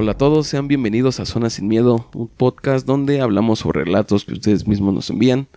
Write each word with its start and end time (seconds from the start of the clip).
Hola 0.00 0.12
a 0.12 0.16
todos, 0.16 0.46
sean 0.46 0.68
bienvenidos 0.68 1.18
a 1.18 1.26
Zona 1.26 1.50
Sin 1.50 1.66
Miedo, 1.66 2.06
un 2.14 2.28
podcast 2.28 2.86
donde 2.86 3.20
hablamos 3.20 3.58
sobre 3.58 3.84
relatos 3.84 4.24
que 4.24 4.32
ustedes 4.32 4.66
mismos 4.66 4.94
nos 4.94 5.10
envían. 5.10 5.48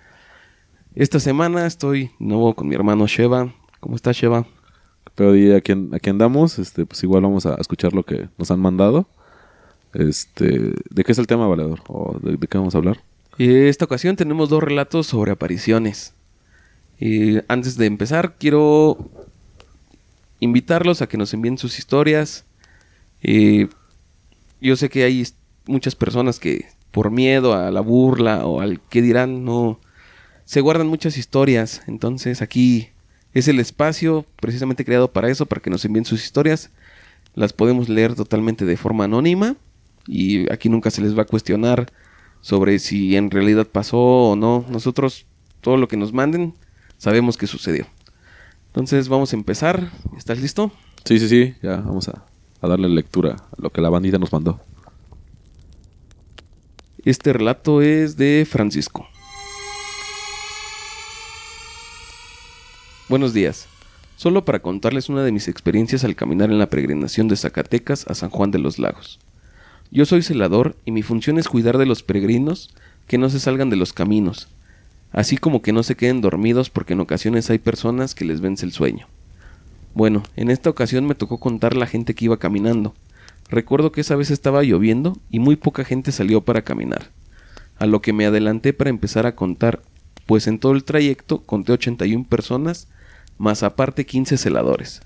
Esta 0.93 1.21
semana 1.21 1.65
estoy 1.67 2.07
de 2.07 2.11
nuevo 2.20 2.53
con 2.53 2.67
mi 2.67 2.75
hermano 2.75 3.07
Sheva. 3.07 3.53
¿Cómo 3.79 3.95
estás, 3.95 4.17
Sheva? 4.17 4.45
Pero 5.16 5.38
y 5.38 5.53
aquí, 5.53 5.73
aquí 5.93 6.09
andamos, 6.09 6.59
este, 6.59 6.85
pues 6.85 7.02
igual 7.03 7.23
vamos 7.23 7.45
a 7.45 7.55
escuchar 7.55 7.93
lo 7.93 8.03
que 8.03 8.27
nos 8.38 8.52
han 8.52 8.59
mandado. 8.59 9.07
Este, 9.93 10.73
¿de 10.89 11.03
qué 11.05 11.13
es 11.13 11.17
el 11.17 11.27
tema, 11.27 11.47
valedor? 11.47 11.80
¿O 11.88 12.19
de, 12.21 12.35
de 12.35 12.47
qué 12.47 12.57
vamos 12.57 12.75
a 12.75 12.80
hablar? 12.80 12.97
Y 13.38 13.53
esta 13.67 13.85
ocasión 13.85 14.17
tenemos 14.17 14.49
dos 14.49 14.61
relatos 14.61 15.07
sobre 15.07 15.31
apariciones. 15.31 16.13
Y 16.99 17.38
antes 17.47 17.77
de 17.77 17.85
empezar, 17.85 18.35
quiero 18.38 18.97
invitarlos 20.41 21.02
a 21.02 21.08
que 21.08 21.17
nos 21.17 21.33
envíen 21.33 21.58
sus 21.58 21.80
historias. 21.80 22.44
Yo 23.23 24.75
sé 24.75 24.89
que 24.89 25.05
hay 25.05 25.25
muchas 25.67 25.95
personas 25.95 26.38
que 26.38 26.66
por 26.91 27.11
miedo 27.11 27.53
a 27.53 27.71
la 27.71 27.80
burla 27.80 28.45
o 28.45 28.59
al 28.59 28.81
que 28.81 29.02
dirán 29.02 29.45
no 29.45 29.80
se 30.51 30.59
guardan 30.59 30.87
muchas 30.87 31.17
historias. 31.17 31.81
Entonces 31.87 32.41
aquí 32.41 32.89
es 33.33 33.47
el 33.47 33.57
espacio 33.61 34.25
precisamente 34.41 34.83
creado 34.83 35.09
para 35.09 35.30
eso, 35.30 35.45
para 35.45 35.61
que 35.61 35.69
nos 35.69 35.85
envíen 35.85 36.03
sus 36.03 36.25
historias. 36.25 36.71
Las 37.35 37.53
podemos 37.53 37.88
leer 37.88 38.16
totalmente 38.16 38.66
de 38.66 38.75
forma 38.75 39.05
anónima 39.05 39.55
y 40.08 40.52
aquí 40.52 40.67
nunca 40.67 40.91
se 40.91 41.02
les 41.02 41.17
va 41.17 41.21
a 41.21 41.25
cuestionar 41.25 41.89
sobre 42.41 42.80
si 42.80 43.16
en 43.16 43.31
realidad 43.31 43.66
pasó 43.66 43.97
o 43.97 44.35
no. 44.35 44.66
Nosotros 44.69 45.25
todo 45.61 45.77
lo 45.77 45.88
que 45.88 45.95
nos 45.95 46.11
manden 46.11 46.53
sabemos 46.97 47.38
que 47.38 47.47
sucedió. 47.47 47.86
Entonces 48.67 49.08
vamos 49.08 49.31
a 49.31 49.38
empezar. 49.38 49.89
¿Estás 50.17 50.41
listo? 50.41 50.69
Sí, 51.05 51.17
sí, 51.17 51.30
sí, 51.30 51.55
ya 51.63 51.77
vamos 51.77 52.09
a, 52.09 52.25
a 52.59 52.67
darle 52.67 52.89
lectura 52.89 53.38
a 53.58 53.61
lo 53.61 53.69
que 53.69 53.80
la 53.80 53.89
bandita 53.89 54.17
nos 54.17 54.33
mandó. 54.33 54.59
Este 57.05 57.31
relato 57.31 57.81
es 57.81 58.17
de 58.17 58.45
Francisco. 58.45 59.08
Buenos 63.12 63.34
días. 63.34 63.67
Solo 64.16 64.45
para 64.45 64.62
contarles 64.62 65.09
una 65.09 65.22
de 65.22 65.34
mis 65.34 65.50
experiencias 65.50 66.06
al 66.06 66.16
caminar 66.16 66.50
en 66.50 66.59
la 66.59 66.70
peregrinación 66.70 67.28
de 67.28 67.36
Zacatecas 67.36 68.08
a 68.08 68.16
San 68.16 68.30
Juan 68.30 68.52
de 68.52 68.59
los 68.59 68.80
Lagos. 68.80 69.20
Yo 69.92 70.06
soy 70.06 70.22
celador 70.22 70.78
y 70.86 70.92
mi 70.92 71.02
función 71.02 71.38
es 71.38 71.50
cuidar 71.50 71.78
de 71.78 71.86
los 71.86 72.04
peregrinos 72.04 72.73
que 73.08 73.17
no 73.17 73.30
se 73.30 73.42
salgan 73.42 73.70
de 73.70 73.76
los 73.76 73.92
caminos, 73.92 74.48
así 75.12 75.36
como 75.36 75.62
que 75.62 75.73
no 75.73 75.84
se 75.84 75.98
queden 75.98 76.22
dormidos 76.22 76.70
porque 76.70 76.94
en 76.94 77.02
ocasiones 77.02 77.50
hay 77.50 77.58
personas 77.58 78.16
que 78.16 78.23
les 78.23 78.39
vence 78.39 78.66
el 78.66 78.72
sueño. 78.72 79.08
Bueno, 79.94 80.23
en 80.38 80.50
esta 80.50 80.70
ocasión 80.70 81.06
me 81.06 81.14
tocó 81.14 81.38
contar 81.38 81.76
la 81.76 81.88
gente 81.88 82.16
que 82.16 82.23
iba 82.23 82.39
caminando. 82.39 82.95
Recuerdo 83.50 83.92
que 83.92 84.00
esa 84.00 84.16
vez 84.16 84.32
estaba 84.32 84.64
lloviendo 84.64 85.17
y 85.30 85.39
muy 85.39 85.58
poca 85.58 85.84
gente 85.84 86.14
salió 86.14 86.45
para 86.45 86.62
caminar. 86.62 87.09
A 87.78 87.88
lo 87.88 88.02
que 88.02 88.14
me 88.14 88.26
adelanté 88.26 88.72
para 88.72 88.89
empezar 88.89 89.26
a 89.26 89.36
contar, 89.36 89.82
pues 90.28 90.48
en 90.48 90.59
todo 90.59 90.72
el 90.72 90.86
trayecto 90.86 91.42
conté 91.42 91.73
81 91.73 92.23
personas, 92.30 92.88
más 93.42 93.64
aparte 93.64 94.06
15 94.06 94.38
celadores. 94.38 95.02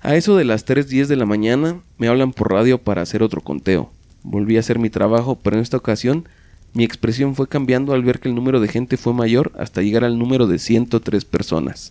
A 0.00 0.14
eso 0.14 0.36
de 0.36 0.44
las 0.44 0.64
3.10 0.64 1.06
de 1.06 1.16
la 1.16 1.26
mañana 1.26 1.80
me 1.98 2.06
hablan 2.06 2.32
por 2.32 2.52
radio 2.52 2.78
para 2.78 3.02
hacer 3.02 3.24
otro 3.24 3.40
conteo. 3.40 3.90
Volví 4.22 4.56
a 4.56 4.60
hacer 4.60 4.78
mi 4.78 4.88
trabajo, 4.88 5.36
pero 5.42 5.56
en 5.56 5.62
esta 5.62 5.76
ocasión 5.76 6.28
mi 6.74 6.84
expresión 6.84 7.34
fue 7.34 7.48
cambiando 7.48 7.92
al 7.92 8.04
ver 8.04 8.20
que 8.20 8.28
el 8.28 8.36
número 8.36 8.60
de 8.60 8.68
gente 8.68 8.96
fue 8.96 9.14
mayor 9.14 9.50
hasta 9.58 9.82
llegar 9.82 10.04
al 10.04 10.16
número 10.16 10.46
de 10.46 10.60
103 10.60 11.24
personas. 11.24 11.90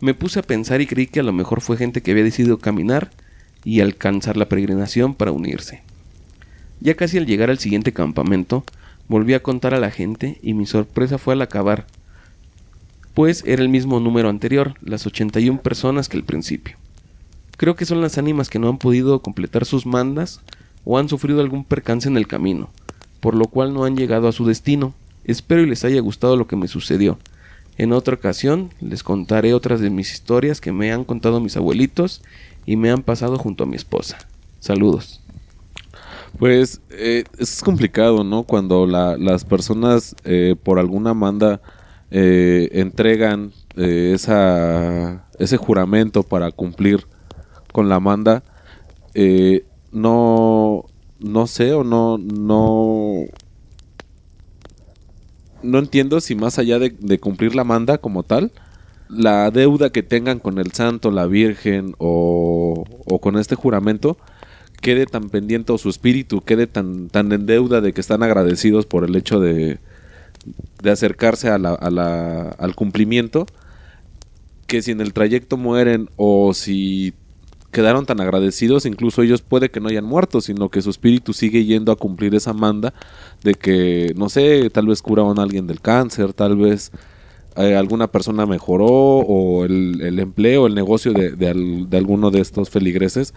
Me 0.00 0.14
puse 0.14 0.38
a 0.38 0.42
pensar 0.42 0.80
y 0.80 0.86
creí 0.86 1.06
que 1.06 1.20
a 1.20 1.24
lo 1.24 1.34
mejor 1.34 1.60
fue 1.60 1.76
gente 1.76 2.00
que 2.00 2.12
había 2.12 2.24
decidido 2.24 2.56
caminar 2.56 3.10
y 3.62 3.80
alcanzar 3.80 4.38
la 4.38 4.48
peregrinación 4.48 5.14
para 5.14 5.32
unirse. 5.32 5.82
Ya 6.80 6.94
casi 6.94 7.18
al 7.18 7.26
llegar 7.26 7.50
al 7.50 7.58
siguiente 7.58 7.92
campamento, 7.92 8.64
volví 9.06 9.34
a 9.34 9.42
contar 9.42 9.74
a 9.74 9.80
la 9.80 9.90
gente 9.90 10.38
y 10.42 10.54
mi 10.54 10.64
sorpresa 10.64 11.18
fue 11.18 11.34
al 11.34 11.42
acabar, 11.42 11.86
pues 13.14 13.42
era 13.46 13.62
el 13.62 13.68
mismo 13.68 14.00
número 14.00 14.28
anterior, 14.28 14.74
las 14.82 15.06
81 15.06 15.60
personas 15.60 16.08
que 16.08 16.16
al 16.16 16.24
principio. 16.24 16.76
Creo 17.56 17.76
que 17.76 17.86
son 17.86 18.00
las 18.00 18.18
ánimas 18.18 18.50
que 18.50 18.58
no 18.58 18.68
han 18.68 18.78
podido 18.78 19.20
completar 19.20 19.64
sus 19.64 19.86
mandas 19.86 20.40
o 20.84 20.98
han 20.98 21.08
sufrido 21.08 21.40
algún 21.40 21.64
percance 21.64 22.08
en 22.08 22.16
el 22.16 22.26
camino, 22.26 22.70
por 23.20 23.34
lo 23.34 23.46
cual 23.46 23.72
no 23.72 23.84
han 23.84 23.96
llegado 23.96 24.26
a 24.28 24.32
su 24.32 24.44
destino. 24.44 24.94
Espero 25.24 25.62
y 25.62 25.66
les 25.66 25.84
haya 25.84 26.00
gustado 26.00 26.36
lo 26.36 26.46
que 26.46 26.56
me 26.56 26.68
sucedió. 26.68 27.18
En 27.78 27.92
otra 27.92 28.14
ocasión 28.14 28.70
les 28.80 29.02
contaré 29.02 29.54
otras 29.54 29.80
de 29.80 29.90
mis 29.90 30.12
historias 30.12 30.60
que 30.60 30.72
me 30.72 30.92
han 30.92 31.04
contado 31.04 31.40
mis 31.40 31.56
abuelitos 31.56 32.22
y 32.66 32.76
me 32.76 32.90
han 32.90 33.02
pasado 33.02 33.38
junto 33.38 33.64
a 33.64 33.66
mi 33.66 33.76
esposa. 33.76 34.18
Saludos. 34.60 35.20
Pues 36.38 36.80
eh, 36.90 37.24
es 37.38 37.62
complicado, 37.62 38.24
¿no? 38.24 38.42
Cuando 38.42 38.86
la- 38.86 39.16
las 39.16 39.44
personas 39.44 40.16
eh, 40.24 40.56
por 40.60 40.78
alguna 40.78 41.14
manda 41.14 41.60
eh, 42.16 42.68
entregan 42.74 43.50
eh, 43.74 44.12
esa, 44.14 45.26
ese 45.40 45.56
juramento 45.56 46.22
para 46.22 46.52
cumplir 46.52 47.08
con 47.72 47.88
la 47.88 47.98
manda, 47.98 48.44
eh, 49.14 49.64
no, 49.90 50.84
no 51.18 51.46
sé 51.48 51.72
o 51.72 51.82
no, 51.82 52.18
no, 52.18 53.24
no 55.64 55.78
entiendo 55.80 56.20
si 56.20 56.36
más 56.36 56.60
allá 56.60 56.78
de, 56.78 57.18
cumplir 57.18 57.56
la 57.56 57.64
manda 57.64 57.98
como 57.98 58.22
tal, 58.22 58.52
la 59.08 59.50
deuda 59.50 59.90
que 59.90 60.04
tengan 60.04 60.38
con 60.38 60.60
el 60.60 60.70
santo, 60.70 61.10
la 61.10 61.26
virgen 61.26 61.96
o, 61.98 62.84
o 63.06 63.20
con 63.20 63.36
este 63.36 63.56
juramento 63.56 64.18
quede 64.80 65.06
tan 65.06 65.30
pendiente 65.30 65.72
o 65.72 65.78
su 65.78 65.88
espíritu 65.88 66.42
quede 66.42 66.68
tan, 66.68 67.08
tan 67.08 67.32
en 67.32 67.44
deuda 67.46 67.80
de 67.80 67.92
que 67.92 68.00
están 68.00 68.22
agradecidos 68.22 68.86
por 68.86 69.02
el 69.04 69.16
hecho 69.16 69.40
de, 69.40 69.80
de 70.82 70.90
acercarse 70.90 71.48
a 71.48 71.58
la- 71.58 71.74
a 71.74 71.90
la- 71.90 72.50
al 72.58 72.74
cumplimiento 72.74 73.46
que 74.66 74.82
si 74.82 74.90
en 74.90 75.00
el 75.00 75.12
trayecto 75.12 75.56
mueren 75.56 76.08
o 76.16 76.54
si 76.54 77.12
quedaron 77.70 78.06
tan 78.06 78.20
agradecidos, 78.20 78.86
incluso 78.86 79.22
ellos 79.22 79.42
puede 79.42 79.68
que 79.70 79.80
no 79.80 79.88
hayan 79.88 80.04
muerto, 80.04 80.40
sino 80.40 80.68
que 80.68 80.80
su 80.80 80.90
espíritu 80.90 81.32
sigue 81.32 81.64
yendo 81.64 81.90
a 81.92 81.96
cumplir 81.96 82.34
esa 82.34 82.52
manda 82.52 82.94
de 83.42 83.54
que, 83.54 84.12
no 84.16 84.28
sé, 84.28 84.70
tal 84.70 84.86
vez 84.86 85.02
curaron 85.02 85.38
a 85.38 85.42
alguien 85.42 85.66
del 85.66 85.80
cáncer, 85.80 86.32
tal 86.32 86.56
vez 86.56 86.92
eh, 87.56 87.76
alguna 87.76 88.06
persona 88.08 88.46
mejoró 88.46 88.86
o 88.88 89.64
el, 89.64 90.00
el 90.02 90.18
empleo, 90.18 90.66
el 90.66 90.74
negocio 90.74 91.12
de, 91.12 91.32
de 91.32 91.48
al- 91.48 91.90
de 91.90 91.96
alguno 91.98 92.30
de 92.30 92.40
estos 92.40 92.70
feligreses 92.70 93.34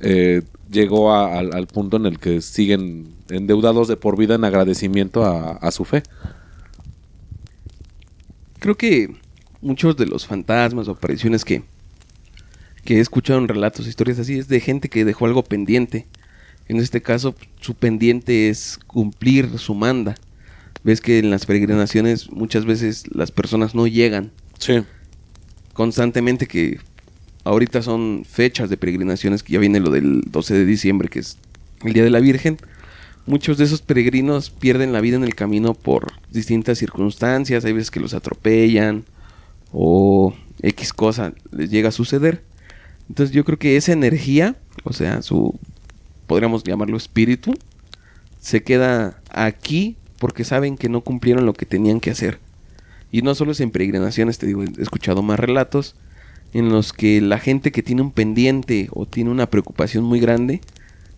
eh, 0.00 0.42
llegó 0.70 1.12
a- 1.12 1.38
al, 1.38 1.66
punto 1.68 1.96
en 1.96 2.06
el 2.06 2.18
que 2.18 2.40
siguen 2.42 3.08
endeudados 3.30 3.88
de 3.88 3.96
por 3.96 4.16
vida 4.18 4.34
en 4.34 4.44
agradecimiento 4.44 5.24
a 5.24 5.70
su 5.70 5.84
fe. 5.84 6.02
Creo 8.66 8.76
que 8.76 9.14
muchos 9.60 9.96
de 9.96 10.06
los 10.06 10.26
fantasmas 10.26 10.88
o 10.88 10.90
apariciones 10.90 11.44
que, 11.44 11.62
que 12.84 12.96
he 12.96 13.00
escuchado 13.00 13.38
en 13.38 13.46
relatos, 13.46 13.86
historias 13.86 14.18
así, 14.18 14.40
es 14.40 14.48
de 14.48 14.58
gente 14.58 14.88
que 14.88 15.04
dejó 15.04 15.26
algo 15.26 15.44
pendiente. 15.44 16.04
En 16.66 16.78
este 16.78 17.00
caso, 17.00 17.36
su 17.60 17.76
pendiente 17.76 18.48
es 18.48 18.80
cumplir 18.88 19.56
su 19.60 19.76
manda. 19.76 20.16
Ves 20.82 21.00
que 21.00 21.20
en 21.20 21.30
las 21.30 21.46
peregrinaciones 21.46 22.28
muchas 22.32 22.64
veces 22.64 23.04
las 23.14 23.30
personas 23.30 23.76
no 23.76 23.86
llegan 23.86 24.32
Sí. 24.58 24.82
constantemente 25.72 26.48
que 26.48 26.80
ahorita 27.44 27.82
son 27.82 28.24
fechas 28.28 28.68
de 28.68 28.76
peregrinaciones 28.76 29.44
que 29.44 29.52
ya 29.52 29.60
viene 29.60 29.78
lo 29.78 29.90
del 29.90 30.22
12 30.22 30.54
de 30.54 30.64
diciembre 30.64 31.08
que 31.08 31.20
es 31.20 31.38
el 31.84 31.92
Día 31.92 32.02
de 32.02 32.10
la 32.10 32.18
Virgen. 32.18 32.56
Muchos 33.26 33.58
de 33.58 33.64
esos 33.64 33.82
peregrinos 33.82 34.50
pierden 34.50 34.92
la 34.92 35.00
vida 35.00 35.16
en 35.16 35.24
el 35.24 35.34
camino 35.34 35.74
por 35.74 36.12
distintas 36.30 36.78
circunstancias, 36.78 37.64
hay 37.64 37.72
veces 37.72 37.90
que 37.90 38.00
los 38.00 38.14
atropellan 38.14 39.04
o 39.72 40.32
X 40.62 40.92
cosa 40.92 41.32
les 41.50 41.70
llega 41.70 41.88
a 41.88 41.92
suceder. 41.92 42.44
Entonces 43.08 43.34
yo 43.34 43.44
creo 43.44 43.58
que 43.58 43.76
esa 43.76 43.92
energía, 43.92 44.56
o 44.84 44.92
sea, 44.92 45.22
su 45.22 45.58
podríamos 46.26 46.64
llamarlo 46.64 46.96
espíritu, 46.96 47.54
se 48.40 48.62
queda 48.62 49.20
aquí 49.30 49.96
porque 50.18 50.44
saben 50.44 50.76
que 50.76 50.88
no 50.88 51.00
cumplieron 51.00 51.46
lo 51.46 51.52
que 51.52 51.66
tenían 51.66 52.00
que 52.00 52.10
hacer. 52.10 52.38
Y 53.12 53.22
no 53.22 53.34
solo 53.34 53.52
es 53.52 53.60
en 53.60 53.70
peregrinaciones, 53.70 54.38
te 54.38 54.46
digo, 54.46 54.62
he 54.62 54.82
escuchado 54.82 55.22
más 55.22 55.38
relatos 55.38 55.94
en 56.52 56.68
los 56.68 56.92
que 56.92 57.20
la 57.20 57.38
gente 57.38 57.72
que 57.72 57.82
tiene 57.82 58.02
un 58.02 58.12
pendiente 58.12 58.88
o 58.92 59.06
tiene 59.06 59.30
una 59.30 59.50
preocupación 59.50 60.04
muy 60.04 60.20
grande, 60.20 60.60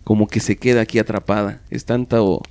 como 0.09 0.25
que 0.27 0.39
se 0.39 0.57
queda 0.57 0.81
aquí 0.81 0.97
atrapada. 0.97 1.61
Es 1.69 1.85
tanto 1.85 2.41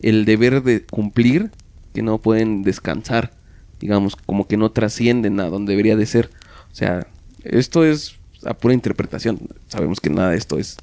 el 0.00 0.24
deber 0.24 0.62
de 0.62 0.82
cumplir 0.82 1.50
que 1.92 2.00
no 2.00 2.16
pueden 2.16 2.62
descansar, 2.62 3.34
digamos, 3.80 4.16
como 4.16 4.48
que 4.48 4.56
no 4.56 4.70
trascienden 4.70 5.38
a 5.40 5.50
donde 5.50 5.72
debería 5.72 5.94
de 5.94 6.06
ser. 6.06 6.30
O 6.72 6.74
sea, 6.74 7.06
esto 7.44 7.84
es 7.84 8.16
a 8.46 8.54
pura 8.54 8.72
interpretación. 8.72 9.38
Sabemos 9.68 10.00
que 10.00 10.08
nada 10.08 10.30
de 10.30 10.38
esto 10.38 10.58
es 10.58 10.78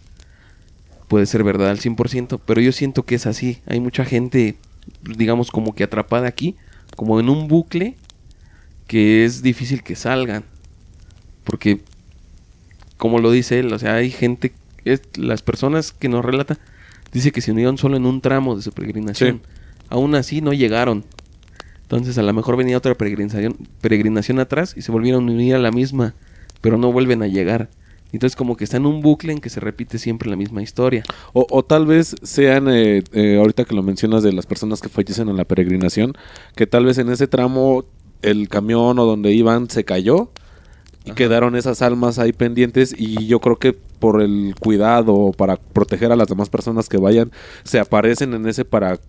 puede 1.08 1.26
ser 1.26 1.44
verdad 1.44 1.72
al 1.72 1.80
100%, 1.80 2.40
pero 2.46 2.62
yo 2.62 2.72
siento 2.72 3.06
que 3.06 3.16
es 3.16 3.26
así. 3.26 3.64
Hay 3.66 3.80
mucha 3.80 4.06
gente, 4.06 4.58
digamos, 5.02 5.50
como 5.50 5.74
que 5.74 5.84
atrapada 5.84 6.28
aquí, 6.28 6.56
como 6.96 7.20
en 7.20 7.28
un 7.28 7.48
bucle 7.48 7.98
que 8.86 9.26
es 9.26 9.42
difícil 9.42 9.82
que 9.82 9.96
salgan. 9.96 10.44
Porque, 11.44 11.82
como 12.98 13.18
lo 13.18 13.32
dice 13.32 13.58
él, 13.58 13.74
o 13.74 13.80
sea, 13.80 13.96
hay 13.96 14.12
gente, 14.12 14.54
es, 14.86 15.02
las 15.16 15.42
personas 15.42 15.92
que 15.92 16.10
nos 16.10 16.24
relata, 16.24 16.58
dice 17.12 17.32
que 17.32 17.42
se 17.42 17.52
unieron 17.52 17.78
solo 17.78 17.98
en 17.98 18.06
un 18.06 18.22
tramo 18.22 18.56
de 18.56 18.62
su 18.62 18.72
peregrinación. 18.72 19.42
Aún 19.90 20.16
así 20.16 20.42
no 20.42 20.54
llegaron. 20.54 21.06
Entonces 21.84 22.18
a 22.18 22.24
lo 22.24 22.34
mejor 22.34 22.58
venía 22.58 22.78
otra 22.78 22.96
peregrinación, 22.96 23.56
peregrinación 23.82 24.40
atrás 24.40 24.74
y 24.76 24.82
se 24.82 24.92
volvieron 24.92 25.30
a 25.30 25.32
unir 25.32 25.56
a 25.56 25.60
la 25.60 25.72
misma, 25.72 26.16
pero 26.62 26.78
no 26.78 26.92
vuelven 26.92 27.22
a 27.22 27.28
llegar. 27.28 27.70
Entonces 28.12 28.36
como 28.36 28.56
que 28.56 28.64
está 28.64 28.78
en 28.78 28.86
un 28.86 29.02
bucle 29.02 29.34
en 29.34 29.40
que 29.40 29.50
se 29.50 29.60
repite 29.60 29.98
siempre 29.98 30.30
la 30.30 30.36
misma 30.36 30.62
historia. 30.62 31.04
O, 31.34 31.46
o 31.50 31.64
tal 31.64 31.86
vez 31.86 32.16
sean, 32.24 32.68
eh, 32.70 33.04
eh, 33.12 33.38
ahorita 33.38 33.66
que 33.66 33.76
lo 33.76 33.84
mencionas 33.84 34.24
de 34.24 34.34
las 34.34 34.46
personas 34.46 34.82
que 34.82 34.90
fallecen 34.90 35.30
en 35.30 35.38
la 35.38 35.46
peregrinación, 35.46 36.14
que 36.56 36.68
tal 36.68 36.86
vez 36.86 36.98
en 37.00 37.10
ese 37.10 37.28
tramo 37.28 37.86
el 38.22 38.50
camión 38.50 38.98
o 39.00 39.06
donde 39.06 39.34
iban 39.34 39.70
se 39.70 39.84
cayó 39.84 40.32
y 41.06 41.12
Ajá. 41.12 41.16
quedaron 41.16 41.56
esas 41.56 41.82
almas 41.82 42.20
ahí 42.20 42.34
pendientes 42.34 42.96
y 42.98 43.28
yo 43.28 43.40
creo 43.40 43.58
que 43.58 43.74
por 43.74 44.22
el 44.22 44.56
cuidado 44.60 45.14
o 45.14 45.32
para 45.32 45.58
proteger 45.58 46.12
a 46.12 46.16
las 46.16 46.28
demás 46.28 46.50
personas 46.50 46.90
que 46.90 46.98
vayan, 46.98 47.32
se 47.64 47.80
aparecen 47.80 48.34
en 48.34 48.48
ese 48.48 48.66
para 48.66 49.00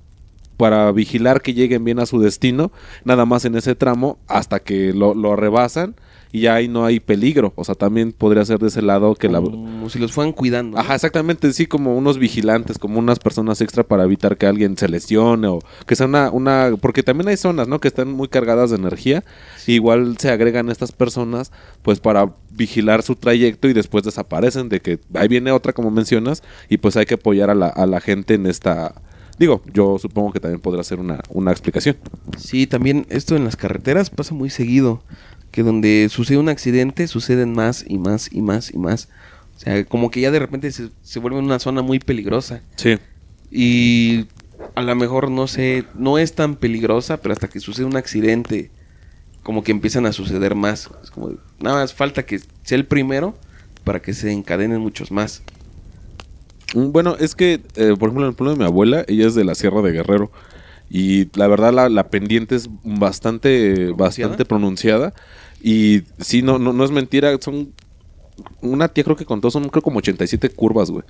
para 0.56 0.93
vigilar 0.93 1.43
que 1.43 1.52
lleguen 1.52 1.82
bien 1.82 1.99
a 1.99 2.06
su 2.06 2.20
destino, 2.20 2.70
nada 3.05 3.26
más 3.26 3.44
en 3.44 3.56
ese 3.56 3.75
tramo 3.75 4.19
hasta 4.29 4.61
que 4.61 4.93
lo, 4.93 5.12
lo 5.12 5.35
rebasan 5.35 5.96
y 6.34 6.40
ya 6.40 6.56
ahí 6.56 6.66
no 6.66 6.84
hay 6.84 6.98
peligro. 6.98 7.52
O 7.54 7.62
sea, 7.62 7.76
también 7.76 8.10
podría 8.10 8.44
ser 8.44 8.58
de 8.58 8.66
ese 8.66 8.82
lado 8.82 9.14
que 9.14 9.28
la... 9.28 9.40
Como 9.40 9.88
si 9.88 10.00
los 10.00 10.10
fueran 10.10 10.32
cuidando. 10.32 10.76
¿no? 10.76 10.81
Ajá, 10.81 10.96
exactamente, 10.96 11.52
sí, 11.52 11.66
como 11.66 11.96
unos 11.96 12.19
vigilantes, 12.19 12.76
como 12.76 12.98
unas 12.98 13.20
personas 13.20 13.60
extra 13.60 13.84
para 13.84 14.02
evitar 14.02 14.36
que 14.36 14.46
alguien 14.46 14.76
se 14.76 14.88
lesione 14.88 15.46
o 15.46 15.60
que 15.86 15.94
sea 15.94 16.06
una, 16.06 16.32
una, 16.32 16.72
porque 16.81 17.04
también 17.04 17.28
hay 17.28 17.36
zonas, 17.36 17.69
¿no? 17.69 17.78
Que 17.78 17.86
están 17.86 18.10
muy 18.10 18.26
cargadas 18.26 18.70
de 18.70 18.76
energía, 18.78 19.22
igual 19.69 20.16
se 20.19 20.28
agregan 20.28 20.70
estas 20.70 20.90
personas, 20.90 21.52
pues 21.82 22.00
para 22.00 22.32
vigilar 22.50 23.04
su 23.04 23.14
trayecto 23.14 23.69
y 23.69 23.72
después 23.72 24.02
desaparecen 24.02 24.69
de 24.69 24.81
que 24.81 24.98
ahí 25.14 25.28
viene 25.28 25.52
otra 25.52 25.72
como 25.72 25.92
mencionas 25.92 26.42
y 26.69 26.78
pues 26.78 26.96
hay 26.96 27.06
que 27.06 27.14
apoyar 27.14 27.48
a 27.48 27.54
la, 27.54 27.69
a 27.69 27.86
la 27.86 28.00
gente 28.00 28.34
en 28.34 28.46
esta, 28.46 28.92
digo, 29.38 29.62
yo 29.72 30.00
supongo 30.00 30.32
que 30.32 30.40
también 30.40 30.60
podrá 30.60 30.82
ser 30.82 30.98
una, 30.98 31.20
una 31.28 31.52
explicación. 31.52 31.96
Sí, 32.36 32.66
también 32.66 33.06
esto 33.08 33.36
en 33.36 33.44
las 33.44 33.54
carreteras 33.54 34.10
pasa 34.10 34.34
muy 34.34 34.50
seguido. 34.50 35.00
Que 35.55 35.62
donde 35.62 36.09
sucede 36.11 36.39
un 36.39 36.49
accidente, 36.49 37.06
suceden 37.06 37.53
más 37.53 37.85
y 37.87 37.97
más 37.99 38.29
y 38.33 38.43
más 38.43 38.75
y 38.75 38.77
más. 38.79 39.09
O 39.56 39.61
sea, 39.61 39.85
como 39.85 40.11
que 40.11 40.21
ya 40.21 40.33
de 40.33 40.41
repente 40.41 40.73
se, 40.73 40.89
se 41.03 41.21
vuelve 41.21 41.39
una 41.39 41.61
zona 41.61 41.81
muy 41.81 42.01
peligrosa. 42.01 42.61
Sí. 42.75 42.99
Y 43.53 44.27
a 44.75 44.83
lo 44.83 44.97
mejor, 44.97 45.31
no 45.31 45.47
sé, 45.47 45.85
no 45.95 46.19
es 46.19 46.35
tan 46.35 46.56
peligrosa, 46.56 47.19
pero 47.19 47.33
hasta 47.35 47.47
que 47.47 47.61
sucede 47.61 47.87
un 47.87 47.95
accidente, 47.97 48.73
como 49.45 49.62
que 49.62 49.71
empiezan 49.71 50.06
a 50.06 50.12
suceder 50.12 50.56
más. 50.56 50.91
Es 51.05 51.12
como, 51.12 51.31
nada 51.61 51.77
más 51.77 51.95
falta 51.95 52.27
que 52.27 52.41
sea 52.65 52.77
el 52.77 52.85
primero 52.87 53.37
para 53.85 54.03
que 54.03 54.12
se 54.12 54.33
encadenen 54.33 54.81
muchos 54.81 55.12
más. 55.12 55.45
Mm, 56.75 56.91
Bueno, 56.91 57.15
es 57.21 57.37
que, 57.37 57.61
eh, 57.77 57.95
por 57.97 58.09
ejemplo, 58.09 58.23
en 58.25 58.31
el 58.31 58.35
pueblo 58.35 58.55
de 58.55 58.59
mi 58.59 58.65
abuela, 58.65 59.05
ella 59.06 59.29
es 59.29 59.37
de 59.37 59.45
la 59.45 59.55
Sierra 59.55 59.83
de 59.83 59.93
Guerrero. 59.93 60.33
Y 60.91 61.29
la 61.39 61.47
verdad, 61.47 61.73
la, 61.73 61.89
la 61.89 62.09
pendiente 62.09 62.56
es 62.56 62.69
bastante, 62.83 63.93
bastante 63.97 64.45
pronunciada. 64.45 65.15
Y 65.66 66.02
sí, 66.20 66.43
no, 66.43 66.58
no, 66.58 66.75
no 66.75 66.84
es 66.84 66.90
mentira. 66.90 67.34
Son. 67.40 67.72
Una 68.61 68.88
tía 68.88 69.02
creo 69.02 69.16
que 69.16 69.25
contó, 69.25 69.50
son 69.50 69.70
creo 69.70 69.81
como 69.81 69.99
87 69.99 70.50
curvas, 70.50 70.90
güey. 70.90 71.05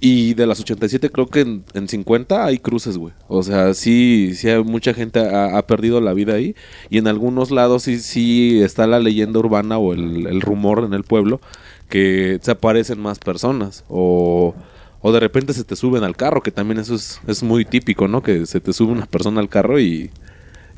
Y 0.00 0.34
de 0.34 0.46
las 0.46 0.60
87 0.60 1.10
creo 1.10 1.28
que 1.28 1.40
en, 1.40 1.64
en 1.72 1.88
50 1.88 2.44
hay 2.44 2.58
cruces, 2.58 2.98
güey. 2.98 3.14
O 3.26 3.42
sea, 3.42 3.72
sí, 3.72 4.32
sí 4.34 4.48
mucha 4.66 4.92
gente 4.92 5.20
ha, 5.20 5.56
ha 5.56 5.66
perdido 5.66 6.02
la 6.02 6.12
vida 6.12 6.34
ahí. 6.34 6.54
Y 6.90 6.98
en 6.98 7.08
algunos 7.08 7.50
lados 7.50 7.84
sí, 7.84 8.00
sí 8.00 8.60
está 8.60 8.86
la 8.86 9.00
leyenda 9.00 9.38
urbana 9.38 9.78
o 9.78 9.94
el, 9.94 10.26
el 10.26 10.42
rumor 10.42 10.84
en 10.84 10.92
el 10.92 11.04
pueblo 11.04 11.40
que 11.88 12.38
se 12.42 12.50
aparecen 12.50 13.00
más 13.00 13.18
personas. 13.18 13.84
O, 13.88 14.54
o 15.00 15.12
de 15.12 15.20
repente 15.20 15.54
se 15.54 15.64
te 15.64 15.74
suben 15.74 16.04
al 16.04 16.16
carro, 16.16 16.42
que 16.42 16.50
también 16.50 16.80
eso 16.80 16.94
es, 16.94 17.22
es 17.26 17.42
muy 17.42 17.64
típico, 17.64 18.08
¿no? 18.08 18.22
Que 18.22 18.44
se 18.44 18.60
te 18.60 18.74
sube 18.74 18.92
una 18.92 19.06
persona 19.06 19.40
al 19.40 19.48
carro 19.48 19.80
y... 19.80 20.10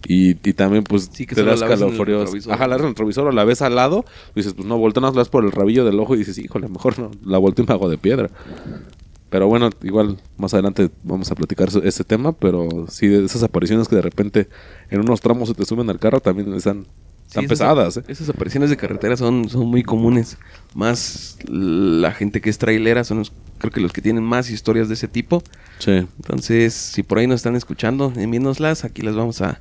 Y, 0.07 0.31
y 0.49 0.53
también, 0.55 0.83
pues, 0.85 1.11
Sí, 1.13 1.27
que 1.27 1.35
te 1.35 1.45
das 1.45 1.61
calofríos. 1.63 2.31
Ajá, 2.49 2.67
la 2.67 2.77
ves 2.77 2.81
en 2.83 2.89
el 2.89 2.93
retrovisor 2.95 3.27
o 3.29 3.33
la 3.33 3.45
ves 3.45 3.63
al 3.63 3.75
lado. 3.77 4.05
Dices, 4.35 4.55
pues 4.55 4.67
no, 4.67 4.79
volteas, 4.79 5.15
la 5.15 5.21
ves 5.21 5.29
por 5.29 5.45
el 5.45 5.53
rabillo 5.53 5.85
del 5.85 6.01
ojo 6.01 6.15
y 6.15 6.19
dices, 6.19 6.39
híjole, 6.39 6.69
mejor 6.69 6.99
no, 6.99 7.11
la 7.25 7.39
volteo 7.39 7.65
y 7.65 7.69
me 7.69 7.75
hago 7.75 7.89
de 7.91 7.99
piedra. 7.99 8.31
Pero 9.29 9.47
bueno, 9.47 9.71
igual 9.83 10.17
más 10.39 10.55
adelante 10.55 10.91
vamos 11.05 11.31
a 11.31 11.35
platicar 11.37 11.69
ese 11.85 12.03
tema, 12.05 12.33
pero 12.33 12.87
sí, 12.89 13.07
de 13.07 13.25
esas 13.25 13.43
apariciones 13.45 13.87
que 13.87 13.95
de 13.95 14.03
repente 14.03 14.49
en 14.91 15.01
unos 15.01 15.21
tramos 15.21 15.49
se 15.49 15.55
te 15.55 15.65
suben 15.65 15.89
al 15.89 16.01
carro 16.01 16.19
también 16.21 16.53
están, 16.55 16.79
están 17.29 17.43
Sí, 17.43 17.45
esas- 17.45 17.49
pesadas. 17.49 17.97
¿eh? 17.99 18.03
Esas 18.09 18.29
apariciones 18.29 18.71
de 18.71 18.77
carretera 18.77 19.17
son, 19.17 19.49
son 19.49 19.67
muy 19.69 19.85
comunes. 19.85 20.37
Más 20.75 21.39
la 21.47 22.11
gente 22.11 22.41
que 22.41 22.51
es 22.51 22.59
trailera 22.59 23.05
son 23.05 23.19
los, 23.19 23.33
creo 23.59 23.71
que 23.71 23.81
los 23.81 23.93
que 23.93 24.03
tienen 24.03 24.25
más 24.25 24.51
historias 24.51 24.89
de 24.89 24.95
ese 24.95 25.07
tipo. 25.07 25.45
Sí. 25.79 25.93
Entonces, 25.93 26.75
si 26.75 27.05
por 27.05 27.19
ahí 27.19 27.29
nos 27.29 27.37
están 27.37 27.55
escuchando, 27.55 28.13
envíenoslas, 28.17 28.85
aquí 28.85 29.03
las 29.03 29.15
vamos 29.15 29.43
a, 29.43 29.61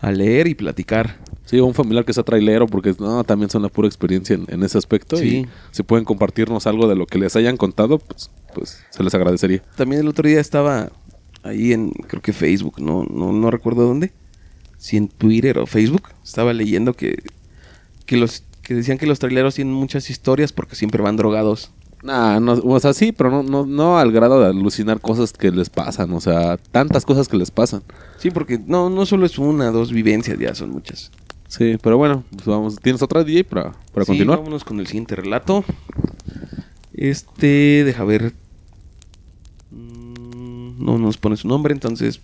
a 0.00 0.10
leer 0.10 0.48
y 0.48 0.54
platicar. 0.54 1.18
Sí, 1.44 1.58
un 1.58 1.74
familiar 1.74 2.04
que 2.04 2.12
sea 2.12 2.22
trailero, 2.22 2.66
porque 2.66 2.94
no, 2.98 3.24
también 3.24 3.50
son 3.50 3.62
la 3.62 3.68
pura 3.68 3.88
experiencia 3.88 4.34
en, 4.34 4.46
en 4.48 4.62
ese 4.62 4.78
aspecto. 4.78 5.16
Sí. 5.16 5.38
Y 5.38 5.48
si 5.72 5.82
pueden 5.82 6.04
compartirnos 6.04 6.66
algo 6.66 6.88
de 6.88 6.94
lo 6.94 7.06
que 7.06 7.18
les 7.18 7.34
hayan 7.36 7.56
contado, 7.56 7.98
pues, 7.98 8.30
pues 8.54 8.82
se 8.90 9.02
les 9.02 9.14
agradecería. 9.14 9.62
También 9.76 10.02
el 10.02 10.08
otro 10.08 10.28
día 10.28 10.40
estaba 10.40 10.90
ahí 11.42 11.72
en, 11.72 11.90
creo 11.90 12.22
que 12.22 12.32
Facebook, 12.32 12.80
no, 12.80 13.04
no, 13.04 13.32
no 13.32 13.50
recuerdo 13.50 13.86
dónde. 13.86 14.12
Si 14.78 14.96
en 14.96 15.08
Twitter 15.08 15.58
o 15.58 15.66
Facebook, 15.66 16.08
estaba 16.24 16.52
leyendo 16.52 16.94
que, 16.94 17.22
que 18.06 18.16
los 18.16 18.44
que 18.62 18.74
decían 18.74 18.98
que 18.98 19.06
los 19.06 19.18
traileros 19.18 19.56
tienen 19.56 19.74
muchas 19.74 20.08
historias 20.10 20.52
porque 20.52 20.76
siempre 20.76 21.02
van 21.02 21.16
drogados. 21.16 21.72
Nah, 22.02 22.40
no, 22.40 22.52
o 22.54 22.80
sea, 22.80 22.94
sí, 22.94 23.12
pero 23.12 23.30
no, 23.30 23.42
no, 23.42 23.66
no 23.66 23.98
al 23.98 24.10
grado 24.10 24.40
de 24.40 24.46
alucinar 24.46 25.00
cosas 25.00 25.32
que 25.34 25.50
les 25.50 25.68
pasan, 25.68 26.12
o 26.12 26.20
sea, 26.20 26.56
tantas 26.56 27.04
cosas 27.04 27.28
que 27.28 27.36
les 27.36 27.50
pasan. 27.50 27.82
Sí, 28.18 28.30
porque 28.30 28.58
no, 28.58 28.88
no 28.88 29.04
solo 29.04 29.26
es 29.26 29.38
una, 29.38 29.70
dos 29.70 29.92
vivencias, 29.92 30.38
ya 30.38 30.54
son 30.54 30.70
muchas. 30.70 31.10
Sí, 31.48 31.76
pero 31.82 31.98
bueno, 31.98 32.24
pues 32.30 32.46
vamos, 32.46 32.76
¿tienes 32.80 33.02
otra 33.02 33.22
DJ 33.22 33.44
para, 33.44 33.72
para 33.92 34.04
Sí, 34.04 34.12
continuar? 34.12 34.38
vámonos 34.38 34.64
con 34.64 34.80
el 34.80 34.86
siguiente 34.86 35.14
relato. 35.16 35.62
Este, 36.94 37.82
deja 37.84 38.04
ver. 38.04 38.32
Mm, 39.70 40.84
No 40.84 40.98
nos 40.98 41.18
pone 41.18 41.36
su 41.36 41.48
nombre, 41.48 41.74
entonces 41.74 42.20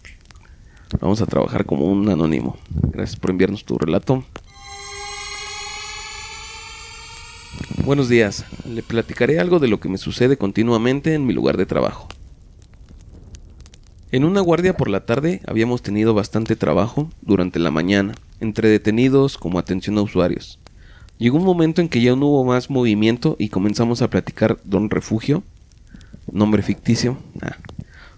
vamos 1.00 1.20
a 1.20 1.26
trabajar 1.26 1.66
como 1.66 1.86
un 1.86 2.08
anónimo. 2.08 2.56
Gracias 2.92 3.18
por 3.18 3.30
enviarnos 3.30 3.64
tu 3.64 3.76
relato. 3.78 4.24
Buenos 7.86 8.08
días. 8.08 8.44
Le 8.68 8.82
platicaré 8.82 9.38
algo 9.38 9.60
de 9.60 9.68
lo 9.68 9.78
que 9.78 9.88
me 9.88 9.96
sucede 9.96 10.36
continuamente 10.36 11.14
en 11.14 11.24
mi 11.24 11.32
lugar 11.32 11.56
de 11.56 11.66
trabajo. 11.66 12.08
En 14.10 14.24
una 14.24 14.40
guardia 14.40 14.76
por 14.76 14.90
la 14.90 15.06
tarde 15.06 15.40
habíamos 15.46 15.82
tenido 15.82 16.12
bastante 16.12 16.56
trabajo 16.56 17.08
durante 17.22 17.60
la 17.60 17.70
mañana, 17.70 18.16
entre 18.40 18.68
detenidos 18.70 19.38
como 19.38 19.60
atención 19.60 19.98
a 19.98 20.02
usuarios. 20.02 20.58
Llegó 21.18 21.38
un 21.38 21.44
momento 21.44 21.80
en 21.80 21.88
que 21.88 22.00
ya 22.00 22.16
no 22.16 22.26
hubo 22.26 22.44
más 22.44 22.70
movimiento 22.70 23.36
y 23.38 23.50
comenzamos 23.50 24.02
a 24.02 24.10
platicar 24.10 24.58
Don 24.64 24.90
Refugio, 24.90 25.44
nombre 26.32 26.62
ficticio, 26.62 27.18
ah, 27.40 27.56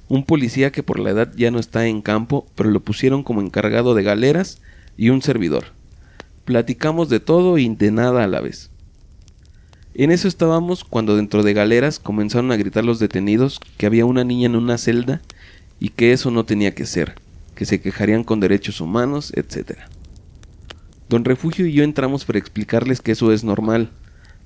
un 0.09 0.25
policía 0.25 0.73
que 0.73 0.83
por 0.83 0.99
la 0.99 1.11
edad 1.11 1.31
ya 1.37 1.51
no 1.51 1.59
está 1.59 1.87
en 1.89 2.01
campo, 2.01 2.47
pero 2.55 2.71
lo 2.71 2.81
pusieron 2.81 3.23
como 3.23 3.43
encargado 3.43 3.95
de 3.95 4.03
galeras 4.03 4.63
y 4.97 5.11
un 5.11 5.21
servidor. 5.21 5.75
Platicamos 6.47 7.11
de 7.11 7.21
todo 7.21 7.59
y 7.59 7.69
de 7.69 7.91
nada 7.91 8.25
a 8.25 8.29
la 8.29 8.41
vez. 8.41 8.71
En 9.99 10.13
eso 10.13 10.29
estábamos 10.29 10.85
cuando 10.85 11.17
dentro 11.17 11.43
de 11.43 11.55
galeras 11.55 11.99
comenzaron 11.99 12.53
a 12.53 12.57
gritar 12.57 12.85
los 12.85 13.01
detenidos 13.01 13.61
que 13.77 13.85
había 13.85 14.07
una 14.07 14.23
niña 14.23 14.47
en 14.47 14.55
una 14.55 14.79
celda 14.79 15.21
y 15.81 15.89
que 15.89 16.13
eso 16.13 16.31
no 16.31 16.45
tenía 16.45 16.73
que 16.73 16.87
ser, 16.87 17.17
que 17.57 17.65
se 17.65 17.81
quejarían 17.81 18.23
con 18.23 18.39
derechos 18.39 18.81
humanos, 18.81 19.33
etc. 19.35 19.77
Don 21.09 21.25
Refugio 21.25 21.67
y 21.67 21.73
yo 21.73 21.83
entramos 21.83 22.25
para 22.25 22.39
explicarles 22.39 23.01
que 23.01 23.11
eso 23.11 23.33
es 23.33 23.43
normal, 23.43 23.91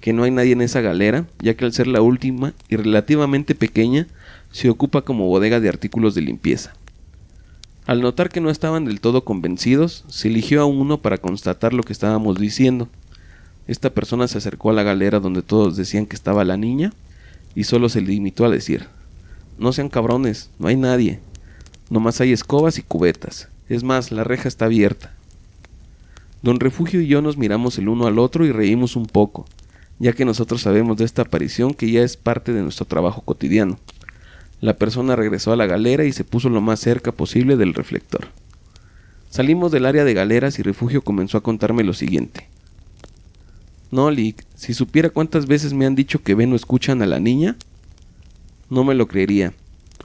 que 0.01 0.15
no 0.15 0.23
hay 0.23 0.31
nadie 0.31 0.53
en 0.53 0.63
esa 0.63 0.81
galera, 0.81 1.27
ya 1.39 1.53
que 1.53 1.67
al 1.67 1.75
ser 1.75 1.87
la 1.87 2.01
última 2.01 2.55
y 2.71 2.77
relativamente 2.77 3.55
pequeña, 3.55 4.07
se 4.53 4.71
ocupa 4.71 5.03
como 5.03 5.27
bodega 5.27 5.61
de 5.61 5.69
artículos 5.69 6.15
de 6.15 6.23
limpieza. 6.23 6.73
Al 7.85 8.01
notar 8.01 8.31
que 8.31 8.41
no 8.41 8.49
estaban 8.49 8.87
del 8.87 9.03
todo 9.03 9.25
convencidos, 9.25 10.07
se 10.09 10.29
eligió 10.29 10.63
a 10.63 10.65
uno 10.65 11.03
para 11.03 11.19
constatar 11.19 11.75
lo 11.75 11.83
que 11.83 11.93
estábamos 11.93 12.39
diciendo. 12.39 12.89
Esta 13.67 13.91
persona 13.91 14.29
se 14.29 14.39
acercó 14.39 14.71
a 14.71 14.73
la 14.73 14.83
galera 14.83 15.21
donde 15.21 15.43
todos 15.43 15.77
decían 15.77 16.07
que 16.07 16.17
estaba 16.17 16.45
la 16.45 16.57
niña 16.57 16.93
y 17.55 17.65
solo 17.65 17.89
se 17.89 18.01
limitó 18.01 18.45
a 18.45 18.51
decir, 18.51 18.89
no 19.59 19.73
sean 19.73 19.89
cabrones, 19.89 20.51
no 20.59 20.69
hay 20.69 20.77
nadie. 20.77 21.21
Nomás 21.91 22.21
hay 22.21 22.33
escobas 22.33 22.79
y 22.79 22.83
cubetas. 22.83 23.49
Es 23.69 23.85
más, 23.85 24.11
la 24.11 24.25
reja 24.25 24.49
está 24.49 24.65
abierta. 24.65 25.13
Don 26.43 26.59
Refugio 26.59 27.01
y 27.01 27.07
yo 27.07 27.23
nos 27.23 27.37
miramos 27.37 27.79
el 27.79 27.89
uno 27.89 28.07
al 28.07 28.19
otro 28.19 28.45
y 28.45 28.51
reímos 28.51 28.97
un 28.97 29.07
poco, 29.07 29.47
ya 29.99 30.13
que 30.13 30.25
nosotros 30.25 30.63
sabemos 30.63 30.97
de 30.97 31.05
esta 31.05 31.23
aparición 31.23 31.75
que 31.75 31.91
ya 31.91 32.03
es 32.03 32.17
parte 32.17 32.53
de 32.53 32.63
nuestro 32.63 32.87
trabajo 32.87 33.21
cotidiano. 33.21 33.79
La 34.61 34.77
persona 34.77 35.15
regresó 35.15 35.53
a 35.53 35.57
la 35.57 35.67
galera 35.67 36.05
y 36.05 36.13
se 36.13 36.25
puso 36.25 36.49
lo 36.49 36.61
más 36.61 36.81
cerca 36.81 37.13
posible 37.13 37.57
del 37.57 37.75
reflector. 37.75 38.29
Salimos 39.31 39.71
del 39.71 39.87
área 39.87 40.05
de 40.05 40.15
galeras 40.15 40.59
y 40.59 40.63
Refugio 40.63 41.03
comenzó 41.03 41.39
a 41.39 41.43
contarme 41.43 41.85
lo 41.85 41.95
siguiente. 41.95 42.49
No, 43.93 44.11
Lick, 44.11 44.45
si 44.57 44.75
supiera 44.75 45.11
cuántas 45.11 45.47
veces 45.47 45.73
me 45.73 45.87
han 45.87 45.95
dicho 45.95 46.21
que 46.21 46.35
ven 46.35 46.53
o 46.53 46.57
escuchan 46.57 47.01
a 47.03 47.07
la 47.07 47.21
niña, 47.21 47.57
no 48.71 48.83
me 48.83 48.97
lo 48.97 49.07
creería. 49.07 49.55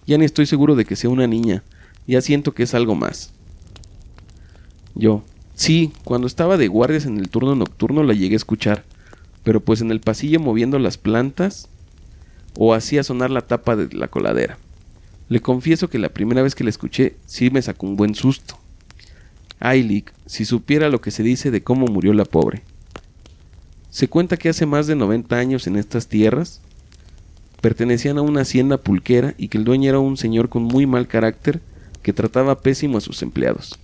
Ya 0.05 0.19
ni 0.19 0.25
estoy 0.25 0.45
seguro 0.45 0.75
de 0.75 0.85
que 0.85 0.95
sea 0.95 1.09
una 1.09 1.25
niña, 1.25 1.63
ya 2.05 2.21
siento 2.21 2.53
que 2.53 2.61
es 2.61 2.75
algo 2.75 2.93
más. 2.93 3.31
Yo, 4.93 5.23
Sí, 5.57 5.91
cuando 6.03 6.27
estaba 6.27 6.55
de 6.55 6.67
guardias 6.67 7.07
en 7.07 7.17
el 7.17 7.29
turno 7.29 7.55
nocturno 7.55 8.03
la 8.03 8.13
llegué 8.13 8.35
a 8.35 8.37
escuchar, 8.37 8.83
pero 9.43 9.59
pues 9.59 9.81
en 9.81 9.89
el 9.89 10.01
pasillo 10.01 10.39
moviendo 10.39 10.77
las 10.77 10.99
plantas 10.99 11.67
o 12.59 12.75
hacía 12.75 13.01
sonar 13.01 13.31
la 13.31 13.41
tapa 13.41 13.75
de 13.75 13.91
la 13.91 14.07
coladera. 14.07 14.59
Le 15.29 15.39
confieso 15.39 15.89
que 15.89 15.97
la 15.97 16.09
primera 16.09 16.43
vez 16.43 16.53
que 16.53 16.63
la 16.63 16.69
escuché 16.69 17.15
sí 17.25 17.49
me 17.49 17.63
sacó 17.63 17.87
un 17.87 17.97
buen 17.97 18.13
susto. 18.13 18.59
Ay, 19.59 20.05
si 20.27 20.45
supiera 20.45 20.89
lo 20.89 21.01
que 21.01 21.09
se 21.09 21.23
dice 21.23 21.49
de 21.49 21.63
cómo 21.63 21.87
murió 21.87 22.13
la 22.13 22.25
pobre. 22.25 22.61
Se 23.89 24.07
cuenta 24.07 24.37
que 24.37 24.49
hace 24.49 24.65
más 24.65 24.87
de 24.87 24.95
90 24.95 25.35
años 25.37 25.67
en 25.67 25.75
estas 25.75 26.07
tierras 26.07 26.61
pertenecían 27.61 28.17
a 28.17 28.21
una 28.21 28.41
hacienda 28.41 28.77
pulquera 28.77 29.33
y 29.37 29.47
que 29.47 29.57
el 29.57 29.63
dueño 29.63 29.89
era 29.89 29.99
un 29.99 30.17
señor 30.17 30.49
con 30.49 30.63
muy 30.63 30.85
mal 30.85 31.07
carácter 31.07 31.61
que 32.01 32.13
trataba 32.13 32.59
pésimo 32.59 32.97
a 32.97 33.01
sus 33.01 33.21
empleados. 33.21 33.79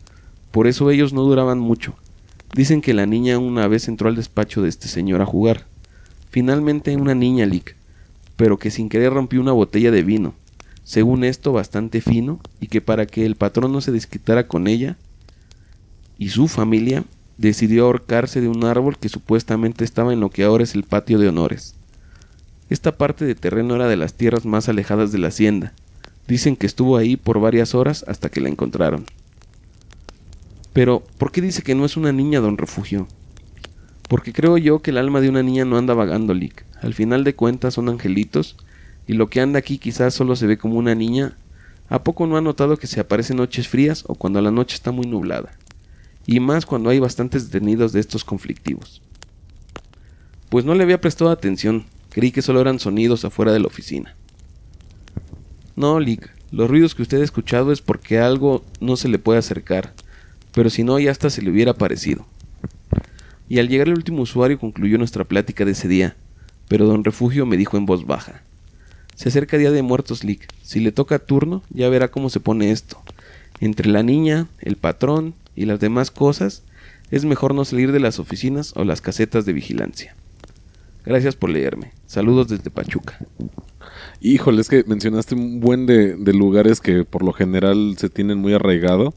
Por 0.52 0.68
eso 0.68 0.92
ellos 0.92 1.14
no 1.14 1.24
duraban 1.24 1.60
mucho. 1.60 1.96
Dicen 2.54 2.82
que 2.82 2.94
la 2.94 3.06
niña 3.06 3.40
una 3.40 3.68
vez 3.68 3.88
entró 3.88 4.10
al 4.10 4.16
despacho 4.16 4.62
de 4.62 4.70
este 4.70 4.88
señor 4.88 5.22
a 5.22 5.26
jugar. 5.26 5.66
Finalmente 6.30 6.96
una 6.96 7.16
niña, 7.16 7.46
Lick, 7.46 7.76
pero 8.36 8.60
que 8.60 8.72
sin 8.72 8.90
querer 8.90 9.14
rompió 9.14 9.42
una 9.42 9.52
botella 9.52 9.92
de 9.92 10.04
vino, 10.04 10.36
según 10.84 11.24
esto 11.24 11.52
bastante 11.54 12.02
fino, 12.02 12.40
y 12.60 12.68
que 12.68 12.82
para 12.82 13.06
que 13.06 13.26
el 13.26 13.36
patrón 13.36 13.72
no 13.72 13.82
se 13.82 13.92
desquitara 13.92 14.48
con 14.48 14.68
ella 14.68 14.98
y 16.18 16.30
su 16.30 16.48
familia, 16.48 17.04
decidió 17.38 17.86
ahorcarse 17.86 18.42
de 18.42 18.48
un 18.48 18.64
árbol 18.64 18.98
que 18.98 19.10
supuestamente 19.10 19.84
estaba 19.84 20.14
en 20.14 20.20
lo 20.20 20.30
que 20.30 20.44
ahora 20.44 20.64
es 20.64 20.76
el 20.76 20.84
patio 20.84 21.20
de 21.20 21.30
honores. 21.30 21.76
Esta 22.70 22.98
parte 22.98 23.26
de 23.26 23.36
terreno 23.36 23.76
era 23.76 23.88
de 23.88 23.98
las 23.98 24.14
tierras 24.14 24.46
más 24.46 24.70
alejadas 24.70 25.12
de 25.12 25.20
la 25.20 25.28
hacienda. 25.28 25.74
Dicen 26.28 26.56
que 26.56 26.66
estuvo 26.66 26.98
ahí 26.98 27.18
por 27.18 27.40
varias 27.40 27.76
horas 27.76 28.06
hasta 28.08 28.30
que 28.30 28.42
la 28.42 28.50
encontraron. 28.50 29.06
Pero, 30.74 31.04
¿por 31.18 31.32
qué 31.32 31.42
dice 31.42 31.62
que 31.62 31.76
no 31.76 31.86
es 31.86 31.98
una 31.98 32.12
niña, 32.12 32.40
don 32.40 32.58
Refugio? 32.58 33.08
Porque 34.08 34.34
creo 34.34 34.58
yo 34.58 34.80
que 34.80 34.92
el 34.92 34.98
alma 34.98 35.22
de 35.22 35.30
una 35.30 35.44
niña 35.44 35.66
no 35.66 35.78
anda 35.78 35.94
vagando, 35.94 36.34
Lick. 36.34 36.66
Al 36.82 36.94
final 36.94 37.24
de 37.24 37.36
cuentas 37.36 37.76
son 37.76 37.90
angelitos, 37.90 38.58
y 39.08 39.14
lo 39.14 39.30
que 39.30 39.42
anda 39.42 39.60
aquí 39.60 39.78
quizás 39.78 40.14
solo 40.14 40.36
se 40.36 40.48
ve 40.48 40.58
como 40.58 40.76
una 40.76 40.96
niña. 40.96 41.38
¿A 41.90 42.04
poco 42.04 42.26
no 42.26 42.38
ha 42.38 42.42
notado 42.42 42.78
que 42.78 42.88
se 42.88 43.00
aparecen 43.00 43.38
noches 43.38 43.68
frías 43.68 44.04
o 44.08 44.16
cuando 44.16 44.42
la 44.42 44.52
noche 44.52 44.76
está 44.76 44.92
muy 44.92 45.06
nublada? 45.06 45.52
Y 46.26 46.40
más 46.40 46.66
cuando 46.66 46.90
hay 46.90 47.00
bastantes 47.00 47.50
detenidos 47.50 47.94
de 47.94 48.00
estos 48.00 48.24
conflictivos. 48.24 49.02
Pues 50.50 50.66
no 50.66 50.76
le 50.76 50.84
había 50.84 51.02
prestado 51.02 51.32
atención, 51.32 51.86
creí 52.10 52.32
que 52.32 52.42
solo 52.42 52.62
eran 52.62 52.80
sonidos 52.80 53.26
afuera 53.26 53.52
de 53.52 53.60
la 53.60 53.68
oficina. 53.68 54.16
No, 55.76 56.00
Lick, 56.00 56.30
los 56.52 56.70
ruidos 56.70 56.94
que 56.94 57.02
usted 57.02 57.20
ha 57.20 57.24
escuchado 57.24 57.72
es 57.72 57.82
porque 57.82 58.20
algo 58.20 58.64
no 58.80 58.96
se 58.96 59.08
le 59.08 59.18
puede 59.18 59.40
acercar, 59.40 59.94
pero 60.54 60.70
si 60.70 60.84
no 60.84 61.00
ya 61.00 61.12
hasta 61.12 61.30
se 61.30 61.42
le 61.42 61.50
hubiera 61.50 61.74
parecido. 61.74 62.26
Y 63.50 63.60
al 63.60 63.68
llegar 63.68 63.88
el 63.88 63.96
último 63.96 64.22
usuario 64.22 64.60
concluyó 64.60 64.98
nuestra 64.98 65.24
plática 65.24 65.66
de 65.66 65.72
ese 65.72 65.88
día, 65.88 66.16
pero 66.68 66.86
don 66.86 67.04
Refugio 67.04 67.46
me 67.46 67.58
dijo 67.58 67.78
en 67.78 67.86
voz 67.86 68.06
baja. 68.06 68.44
Se 69.16 69.30
acerca 69.30 69.58
Día 69.58 69.72
de 69.72 69.82
Muertos, 69.82 70.24
Lick. 70.24 70.48
Si 70.62 70.80
le 70.80 70.92
toca 70.92 71.20
turno, 71.20 71.62
ya 71.70 71.90
verá 71.90 72.10
cómo 72.10 72.30
se 72.30 72.40
pone 72.40 72.72
esto. 72.72 73.02
Entre 73.60 73.90
la 73.90 74.04
niña, 74.04 74.48
el 74.60 74.76
patrón 74.76 75.36
y 75.56 75.66
las 75.66 75.80
demás 75.80 76.12
cosas, 76.12 76.64
es 77.12 77.26
mejor 77.26 77.54
no 77.54 77.66
salir 77.66 77.92
de 77.92 78.00
las 78.00 78.20
oficinas 78.20 78.74
o 78.76 78.84
las 78.84 79.02
casetas 79.02 79.46
de 79.46 79.54
vigilancia. 79.54 80.16
Gracias 81.06 81.36
por 81.36 81.50
leerme. 81.50 81.92
Saludos 82.08 82.48
desde 82.48 82.70
Pachuca. 82.72 83.18
Híjole, 84.22 84.62
es 84.62 84.70
que 84.70 84.84
mencionaste 84.88 85.36
un 85.36 85.60
buen 85.60 85.86
de, 85.86 86.16
de 86.16 86.34
lugares 86.34 86.80
que 86.80 87.04
por 87.04 87.24
lo 87.24 87.34
general 87.34 87.96
se 87.98 88.10
tienen 88.10 88.38
muy 88.38 88.54
arraigado 88.54 89.14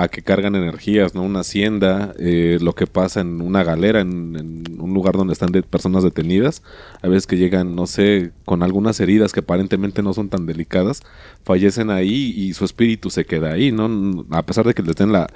a 0.00 0.08
que 0.08 0.22
cargan 0.22 0.54
energías, 0.54 1.14
¿no? 1.14 1.22
Una 1.22 1.40
hacienda, 1.40 2.14
eh, 2.18 2.56
lo 2.62 2.74
que 2.74 2.86
pasa 2.86 3.20
en 3.20 3.42
una 3.42 3.62
galera, 3.64 4.00
en, 4.00 4.64
un 4.80 4.94
lugar 4.94 5.14
donde 5.14 5.34
están 5.34 5.52
personas 5.68 6.02
detenidas, 6.02 6.62
a 7.02 7.08
veces 7.08 7.26
que 7.26 7.36
llegan, 7.36 7.74
no 7.74 7.86
sé, 7.86 8.32
con 8.46 8.62
algunas 8.62 8.98
heridas 9.00 9.34
que 9.34 9.40
aparentemente 9.40 10.02
no 10.02 10.14
son 10.14 10.30
tan 10.30 10.46
delicadas, 10.46 11.02
fallecen 11.44 11.90
ahí 11.90 12.32
y 12.34 12.54
su 12.54 12.64
espíritu 12.64 13.10
se 13.10 13.26
queda 13.26 13.52
ahí, 13.52 13.72
¿no? 13.72 14.24
A 14.30 14.42
pesar 14.42 14.66
de 14.66 14.72
que 14.72 14.82
les 14.82 14.96
den 14.96 15.12
la, 15.12 15.26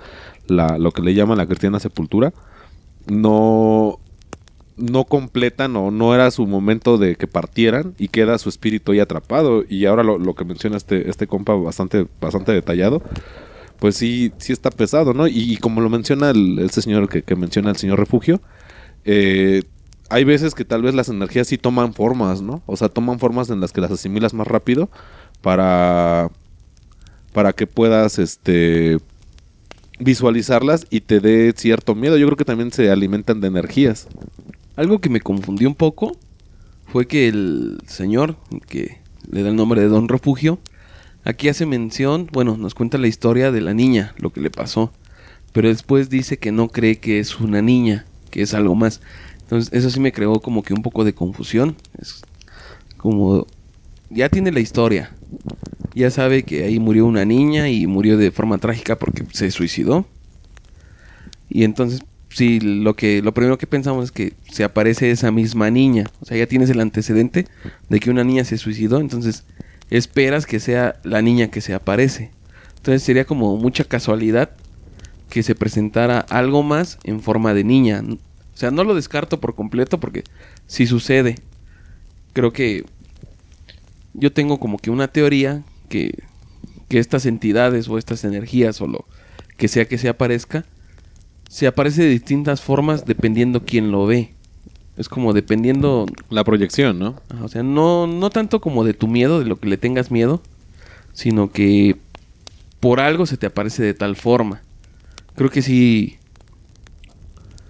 la, 0.47 0.79
lo 0.79 0.93
que 0.93 1.03
le 1.03 1.13
llaman 1.13 1.37
la 1.37 1.47
cristiana 1.47 1.79
sepultura, 1.79 2.33
no, 3.07 3.99
no 4.79 5.05
completan 5.05 5.77
o 5.77 5.91
no 5.91 6.15
era 6.15 6.31
su 6.31 6.47
momento 6.47 6.97
de 6.97 7.17
que 7.17 7.27
partieran 7.27 7.95
y 7.99 8.09
queda 8.09 8.39
su 8.39 8.49
espíritu 8.49 8.93
ahí 8.93 9.01
atrapado. 9.01 9.63
Y 9.69 9.85
ahora 9.85 10.05
lo, 10.05 10.17
lo 10.19 10.35
que 10.35 10.47
menciona 10.47 10.79
este, 10.79 11.11
este 11.11 11.27
compa 11.27 11.53
bastante, 11.55 12.07
bastante 12.19 12.53
detallado, 12.53 13.03
pues 13.79 13.97
sí, 13.97 14.33
sí 14.39 14.53
está 14.53 14.71
pesado, 14.71 15.15
¿no? 15.15 15.27
Y, 15.27 15.57
como 15.59 15.81
lo 15.81 15.91
menciona 15.91 16.31
el, 16.31 16.59
este 16.61 16.83
señor 16.83 17.09
que, 17.09 17.37
menciona 17.37 17.71
el 17.71 17.77
señor 17.77 17.99
refugio, 17.99 18.41
eh, 19.05 19.63
hay 20.11 20.25
veces 20.25 20.55
que 20.55 20.65
tal 20.65 20.83
vez 20.83 20.95
las 20.95 21.09
energías 21.09 21.49
sí 21.49 21.59
toman 21.59 21.95
formas, 21.95 22.43
¿no? 22.43 22.63
O 22.67 22.77
sea, 22.77 22.89
toman 22.89 23.19
formas 23.19 23.51
en 23.51 23.61
las 23.61 23.73
que 23.73 23.81
las 23.81 23.91
asimilas 23.91 24.35
más 24.35 24.47
rápido 24.47 24.91
para, 25.43 26.31
para 27.33 27.53
que 27.53 27.67
puedas, 27.67 28.19
este, 28.19 28.99
visualizarlas 29.99 30.87
y 30.91 31.01
te 31.01 31.21
dé 31.21 31.53
cierto 31.57 31.95
miedo. 31.95 32.17
Yo 32.17 32.27
creo 32.27 32.37
que 32.37 32.45
también 32.45 32.73
se 32.73 32.91
alimentan 32.91 33.41
de 33.41 33.49
energías. 33.49 34.09
Algo 34.77 35.01
que 35.01 35.09
me 35.09 35.21
confundió 35.21 35.69
un 35.69 35.75
poco 35.75 36.17
fue 36.87 37.07
que 37.07 37.29
el 37.29 37.79
señor, 37.87 38.37
que 38.69 38.99
le 39.31 39.43
da 39.43 39.51
el 39.51 39.57
nombre 39.57 39.81
de 39.81 39.89
Don 39.89 40.09
Refugio, 40.09 40.59
Aquí 41.25 41.49
hace 41.49 41.65
mención, 41.65 42.29
bueno, 42.33 42.57
nos 42.57 42.75
cuenta 42.75 42.99
la 42.99 43.07
historia 43.07 43.51
de 43.51 43.63
la 43.63 43.73
niña, 43.73 44.15
lo 44.19 44.31
que 44.31 44.41
le 44.41 44.51
pasó, 44.51 44.93
pero 45.53 45.69
después 45.69 46.11
dice 46.11 46.39
que 46.39 46.53
no 46.53 46.69
cree 46.69 46.99
que 46.99 47.19
es 47.19 47.41
una 47.41 47.63
niña, 47.63 48.05
que 48.31 48.43
es 48.43 48.53
algo 48.53 48.75
más. 48.75 49.01
Entonces 49.41 49.73
eso 49.73 49.89
sí 49.89 50.01
me 50.01 50.13
creó 50.13 50.41
como 50.41 50.63
que 50.63 50.75
un 50.75 50.83
poco 50.83 51.05
de 51.05 51.15
confusión. 51.15 51.77
Es 51.99 52.23
como 52.99 53.47
ya 54.11 54.29
tiene 54.29 54.53
la 54.53 54.61
historia, 54.61 55.13
ya 55.95 56.11
sabe 56.11 56.43
que 56.43 56.65
ahí 56.65 56.79
murió 56.79 57.07
una 57.07 57.25
niña 57.25 57.69
y 57.69 57.87
murió 57.87 58.17
de 58.17 58.31
forma 58.31 58.59
trágica 58.59 58.99
porque 58.99 59.25
se 59.33 59.51
suicidó. 59.51 60.07
Y 61.49 61.65
entonces 61.65 62.03
sí, 62.29 62.61
lo 62.61 62.97
que 62.97 63.23
lo 63.23 63.33
primero 63.33 63.59
que 63.59 63.67
pensamos 63.67 64.07
es 64.07 64.13
que 64.13 64.35
se 64.51 64.65
aparece 64.65 65.11
esa 65.11 65.31
misma 65.31 65.71
niña, 65.71 66.11
o 66.21 66.27
sea, 66.27 66.37
ya 66.37 66.47
tienes 66.47 66.69
el 66.69 66.81
antecedente 66.81 67.47
de 67.89 68.01
que 68.01 68.11
una 68.11 68.25
niña 68.25 68.45
se 68.45 68.59
suicidó, 68.59 69.01
entonces 69.01 69.45
esperas 69.91 70.47
que 70.47 70.61
sea 70.61 71.01
la 71.03 71.23
niña 71.23 71.51
que 71.51 71.61
se 71.61 71.75
aparece. 71.75 72.31
Entonces 72.77 73.03
sería 73.03 73.25
como 73.25 73.57
mucha 73.57 73.85
casualidad 73.85 74.51
que 75.31 75.43
se 75.43 75.55
presentara 75.55 76.21
algo 76.21 76.63
más 76.63 76.99
en 77.05 77.21
forma 77.21 77.55
de 77.55 77.65
niña. 77.65 78.03
O 78.03 78.57
sea, 78.57 78.71
no 78.71 78.85
lo 78.85 78.95
descarto 78.95 79.41
por 79.41 79.55
completo 79.55 79.99
porque 79.99 80.25
si 80.67 80.87
sucede. 80.87 81.37
Creo 82.33 82.53
que 82.53 82.85
yo 84.13 84.33
tengo 84.33 84.61
como 84.61 84.79
que 84.79 84.91
una 84.91 85.09
teoría 85.09 85.63
que, 85.89 86.25
que 86.89 86.99
estas 86.99 87.27
entidades 87.27 87.89
o 87.89 87.99
estas 87.99 88.25
energías 88.25 88.81
o 88.81 88.87
lo 88.87 89.07
que 89.57 89.69
sea 89.69 89.87
que 89.87 89.99
se 89.99 90.09
aparezca, 90.09 90.65
se 91.49 91.67
aparece 91.67 92.03
de 92.03 92.09
distintas 92.09 92.61
formas 92.61 93.07
dependiendo 93.07 93.65
quién 93.65 93.91
lo 93.91 94.07
ve. 94.07 94.34
Es 94.97 95.09
como 95.09 95.33
dependiendo... 95.33 96.07
La 96.31 96.45
proyección, 96.45 96.99
¿no? 96.99 97.21
O 97.43 97.49
sea, 97.49 97.63
no, 97.63 98.07
no 98.07 98.31
tanto 98.31 98.61
como 98.61 98.85
de 98.85 98.95
tu 98.95 99.09
miedo, 99.09 99.41
de 99.41 99.47
lo 99.47 99.57
que 99.57 99.69
le 99.69 99.77
tengas 99.77 100.11
miedo, 100.11 100.41
sino 101.13 101.51
que 101.51 101.97
por 102.81 103.01
algo 103.01 103.27
se 103.27 103.37
te 103.37 103.47
aparece 103.47 103.83
de 103.83 103.95
tal 103.95 104.17
forma. 104.17 104.63
Creo 105.37 105.51
que 105.51 105.63
sí 105.63 106.19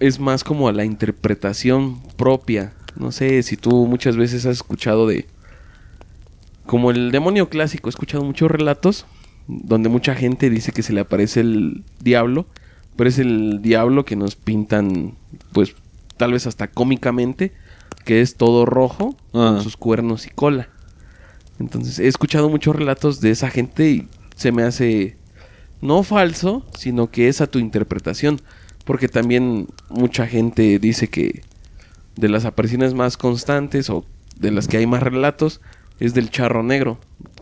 es 0.01 0.19
más 0.19 0.45
como 0.45 0.69
a 0.69 0.73
la 0.73 0.85
interpretación 0.85 2.01
propia. 2.17 2.73
No 2.97 3.13
sé 3.13 3.43
si 3.43 3.57
tú 3.57 3.87
muchas 3.87 4.17
veces 4.17 4.45
has 4.47 4.57
escuchado 4.57 5.07
de... 5.07 5.27
Como 6.67 6.91
el 6.91 7.11
demonio 7.11 7.49
clásico, 7.49 7.89
he 7.89 7.91
escuchado 7.91 8.25
muchos 8.25 8.51
relatos 8.51 9.07
donde 9.47 9.89
mucha 9.89 10.15
gente 10.15 10.51
dice 10.51 10.73
que 10.73 10.83
se 10.83 10.93
le 10.93 11.01
aparece 11.01 11.41
el 11.41 11.85
diablo, 12.01 12.47
pero 12.97 13.09
es 13.09 13.19
el 13.19 13.61
diablo 13.63 14.05
que 14.05 14.17
nos 14.17 14.37
pintan 14.37 15.15
pues 15.53 15.75
tal 16.17 16.33
vez 16.33 16.47
hasta 16.47 16.69
cómicamente, 16.69 17.53
que 18.05 18.21
es 18.21 18.37
todo 18.37 18.67
rojo, 18.67 19.17
con 19.33 19.57
ah. 19.57 19.61
sus 19.63 19.77
cuernos 19.77 20.27
y 20.27 20.31
cola. 20.31 20.69
Entonces, 21.59 21.99
he 21.99 22.09
escuchado 22.09 22.49
muchos 22.49 22.75
relatos 22.75 23.21
de 23.21 23.31
esa 23.31 23.51
gente 23.51 23.91
y 23.91 24.09
se 24.37 24.53
me 24.53 24.63
hace, 24.65 25.17
no 25.81 26.03
falso, 26.03 26.65
sino 26.77 27.11
que 27.11 27.29
es 27.29 27.41
a 27.41 27.47
tu 27.47 27.59
interpretación. 27.59 28.41
Porque 28.85 29.09
también 29.09 29.69
mucha 29.89 30.27
gente 30.27 30.79
dice 30.79 31.09
que 31.09 31.43
de 32.17 32.29
las 32.29 32.45
apariciones 32.45 32.93
más 32.93 33.17
constantes 33.17 33.89
o 33.89 34.05
de 34.39 34.51
las 34.51 34.69
que 34.69 34.77
hay 34.77 34.87
más 34.87 35.03
relatos 35.03 35.61
es 36.01 36.13
del 36.13 36.31
charro 36.31 36.63
negro. 36.63 36.99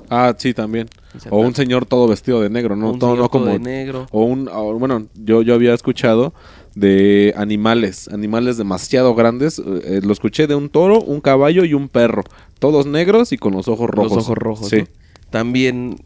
Ah, 0.09 0.35
sí, 0.37 0.55
también. 0.55 0.89
O 1.31 1.39
un 1.41 1.55
señor 1.55 1.87
todo 1.87 2.07
vestido 2.07 2.41
de 2.41 2.51
negro, 2.51 2.77
¿no? 2.77 2.93
un 2.93 2.99
todo, 2.99 3.13
señor 3.13 3.25
no 3.25 3.29
todo 3.29 3.41
como 3.41 3.53
de 3.53 3.59
negro. 3.59 4.07
O 4.11 4.25
un, 4.25 4.49
o, 4.49 4.79
bueno, 4.79 5.07
yo, 5.15 5.43
yo 5.43 5.55
había 5.55 5.75
escuchado 5.75 6.35
de 6.75 7.35
animales, 7.37 8.09
animales 8.09 8.57
demasiado 8.57 9.15
grandes. 9.15 9.59
eh, 9.59 10.01
lo 10.03 10.13
escuché 10.13 10.47
de 10.47 10.55
un 10.55 10.69
toro, 10.69 11.01
un 11.01 11.21
caballo 11.21 11.65
y 11.65 11.75
un 11.75 11.89
perro. 11.89 12.25
Todos 12.59 12.87
negros 12.87 13.33
y 13.33 13.39
con 13.39 13.53
los 13.53 13.69
ojos 13.69 13.91
rojos. 13.91 14.13
Los 14.13 14.25
ojos 14.25 14.39
rojos. 14.39 14.69
Sí. 14.69 14.81
¿no? 14.81 14.87
También 15.31 16.05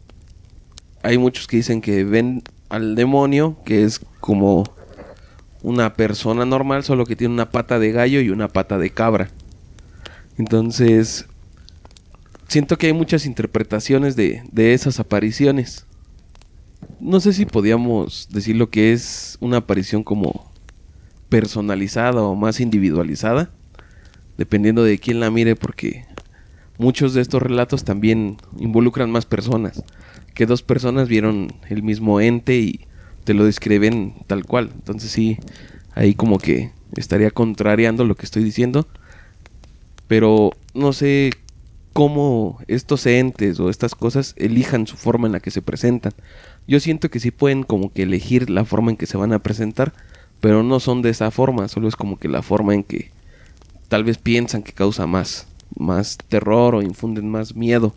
hay 1.03 1.17
muchos 1.17 1.47
que 1.47 1.57
dicen 1.57 1.81
que 1.81 2.03
ven 2.03 2.43
al 2.69 2.95
demonio, 2.95 3.57
que 3.65 3.83
es 3.83 4.01
como 4.19 4.63
una 5.61 5.93
persona 5.95 6.45
normal, 6.45 6.83
solo 6.83 7.05
que 7.05 7.15
tiene 7.15 7.33
una 7.33 7.49
pata 7.49 7.79
de 7.79 7.91
gallo 7.91 8.21
y 8.21 8.29
una 8.29 8.47
pata 8.47 8.77
de 8.77 8.89
cabra. 8.89 9.29
Entonces, 10.37 11.25
siento 12.47 12.77
que 12.77 12.87
hay 12.87 12.93
muchas 12.93 13.25
interpretaciones 13.25 14.15
de, 14.15 14.43
de 14.51 14.73
esas 14.73 14.99
apariciones. 14.99 15.85
No 16.99 17.19
sé 17.19 17.33
si 17.33 17.45
podíamos 17.45 18.27
decir 18.31 18.55
lo 18.55 18.69
que 18.69 18.93
es 18.93 19.37
una 19.39 19.57
aparición 19.57 20.03
como 20.03 20.51
personalizada 21.29 22.21
o 22.21 22.35
más 22.35 22.59
individualizada, 22.59 23.49
dependiendo 24.37 24.83
de 24.83 24.97
quién 24.99 25.19
la 25.19 25.31
mire, 25.31 25.55
porque 25.55 26.05
muchos 26.77 27.13
de 27.13 27.21
estos 27.21 27.41
relatos 27.41 27.83
también 27.83 28.37
involucran 28.57 29.11
más 29.11 29.25
personas, 29.25 29.83
que 30.33 30.45
dos 30.45 30.61
personas 30.61 31.07
vieron 31.07 31.53
el 31.69 31.83
mismo 31.83 32.21
ente 32.21 32.57
y 32.57 32.81
te 33.23 33.33
lo 33.33 33.45
describen 33.45 34.13
tal 34.27 34.45
cual. 34.45 34.69
Entonces 34.73 35.11
sí, 35.11 35.37
ahí 35.95 36.13
como 36.13 36.37
que 36.37 36.71
estaría 36.95 37.31
contrariando 37.31 38.05
lo 38.05 38.15
que 38.15 38.25
estoy 38.25 38.43
diciendo, 38.43 38.87
pero 40.07 40.51
no 40.73 40.93
sé 40.93 41.31
cómo 41.93 42.59
estos 42.67 43.07
entes 43.07 43.59
o 43.59 43.71
estas 43.71 43.95
cosas 43.95 44.35
elijan 44.37 44.85
su 44.85 44.97
forma 44.97 45.25
en 45.25 45.33
la 45.33 45.39
que 45.39 45.49
se 45.49 45.63
presentan. 45.63 46.13
Yo 46.67 46.79
siento 46.79 47.09
que 47.09 47.19
sí 47.19 47.31
pueden 47.31 47.63
como 47.63 47.91
que 47.91 48.03
elegir 48.03 48.51
la 48.51 48.65
forma 48.65 48.91
en 48.91 48.97
que 48.97 49.07
se 49.07 49.17
van 49.17 49.33
a 49.33 49.39
presentar, 49.39 49.93
pero 50.41 50.63
no 50.63 50.79
son 50.79 51.01
de 51.01 51.09
esa 51.09 51.31
forma, 51.31 51.67
solo 51.67 51.87
es 51.87 51.95
como 51.95 52.17
que 52.17 52.27
la 52.27 52.41
forma 52.41 52.73
en 52.73 52.83
que 52.83 53.11
tal 53.87 54.03
vez 54.03 54.17
piensan 54.17 54.63
que 54.63 54.73
causa 54.73 55.07
más, 55.07 55.47
más 55.77 56.17
terror 56.27 56.75
o 56.75 56.81
infunden 56.81 57.29
más 57.29 57.55
miedo. 57.55 57.93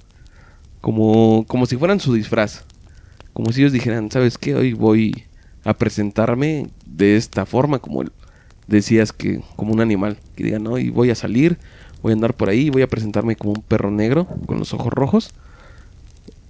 Como, 0.80 1.44
como 1.46 1.66
si 1.66 1.76
fueran 1.76 2.00
su 2.00 2.14
disfraz. 2.14 2.64
Como 3.32 3.52
si 3.52 3.60
ellos 3.60 3.72
dijeran, 3.72 4.10
¿sabes 4.10 4.38
qué? 4.38 4.54
Hoy 4.54 4.72
voy 4.72 5.24
a 5.64 5.74
presentarme 5.74 6.68
de 6.86 7.16
esta 7.16 7.44
forma, 7.44 7.78
como 7.78 8.04
decías 8.66 9.12
que, 9.12 9.42
como 9.56 9.72
un 9.72 9.80
animal. 9.80 10.16
Que 10.34 10.44
digan, 10.44 10.66
hoy 10.66 10.90
voy 10.90 11.10
a 11.10 11.14
salir, 11.14 11.58
voy 12.02 12.12
a 12.12 12.14
andar 12.14 12.34
por 12.34 12.48
ahí, 12.48 12.70
voy 12.70 12.82
a 12.82 12.88
presentarme 12.88 13.36
como 13.36 13.52
un 13.52 13.62
perro 13.62 13.90
negro 13.90 14.26
con 14.46 14.58
los 14.58 14.72
ojos 14.72 14.92
rojos. 14.92 15.30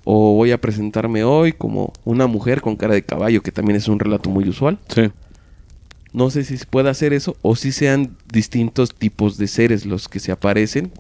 O 0.05 0.35
voy 0.35 0.53
a 0.53 0.61
presentarme 0.61 1.25
hoy 1.25 1.53
como 1.53 1.93
una 2.05 2.27
mujer 2.27 2.61
con 2.63 2.77
cara 2.77 2.95
de 2.95 3.03
caballo, 3.03 3.43
que 3.43 3.53
también 3.53 3.77
es 3.77 3.89
un 3.89 3.99
relato 3.99 4.31
muy 4.31 4.49
usual. 4.49 4.79
Sí. 4.89 5.11
No 6.13 6.31
sé 6.31 6.45
si 6.45 6.57
se 6.57 6.67
puede 6.67 6.91
hacer 6.91 7.13
eso 7.13 7.37
o 7.43 7.55
si 7.57 7.73
sean 7.73 8.17
distintos 8.33 8.95
tipos 8.95 9.39
de 9.39 9.47
seres 9.47 9.87
los 9.87 10.09
que 10.09 10.21
se 10.21 10.33
aparecen 10.33 10.93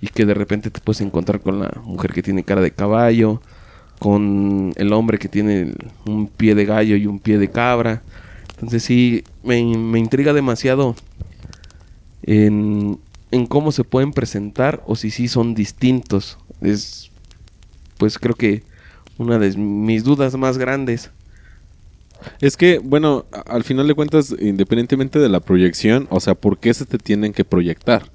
y 0.00 0.08
que 0.08 0.26
de 0.26 0.34
repente 0.34 0.70
te 0.70 0.80
puedes 0.80 1.00
encontrar 1.00 1.40
con 1.40 1.60
la 1.60 1.70
mujer 1.84 2.12
que 2.12 2.22
tiene 2.22 2.42
cara 2.42 2.60
de 2.60 2.72
caballo, 2.72 3.40
con 3.98 4.72
el 4.76 4.92
hombre 4.92 5.18
que 5.18 5.28
tiene 5.28 5.74
un 6.06 6.26
pie 6.26 6.54
de 6.54 6.64
gallo 6.64 6.96
y 6.96 7.06
un 7.06 7.20
pie 7.20 7.38
de 7.38 7.50
cabra. 7.50 8.02
Entonces 8.54 8.82
sí, 8.82 9.24
me, 9.44 9.62
me 9.76 9.98
intriga 9.98 10.32
demasiado 10.32 10.96
en, 12.22 12.98
en 13.30 13.46
cómo 13.46 13.72
se 13.72 13.84
pueden 13.84 14.12
presentar 14.12 14.82
o 14.86 14.96
si 14.96 15.10
sí 15.10 15.28
son 15.28 15.54
distintos. 15.54 16.38
Es, 16.60 17.10
pues 17.98 18.18
creo 18.18 18.34
que 18.34 18.62
una 19.18 19.38
de 19.38 19.56
mis 19.56 20.02
dudas 20.02 20.34
más 20.36 20.58
grandes. 20.58 21.10
Es 22.40 22.56
que, 22.56 22.78
bueno, 22.78 23.26
al 23.46 23.64
final 23.64 23.86
de 23.86 23.94
cuentas, 23.94 24.34
independientemente 24.38 25.18
de 25.18 25.28
la 25.28 25.40
proyección, 25.40 26.06
o 26.10 26.20
sea, 26.20 26.34
¿por 26.34 26.58
qué 26.58 26.74
se 26.74 26.86
te 26.86 26.98
tienen 26.98 27.32
que 27.32 27.44
proyectar? 27.44 28.10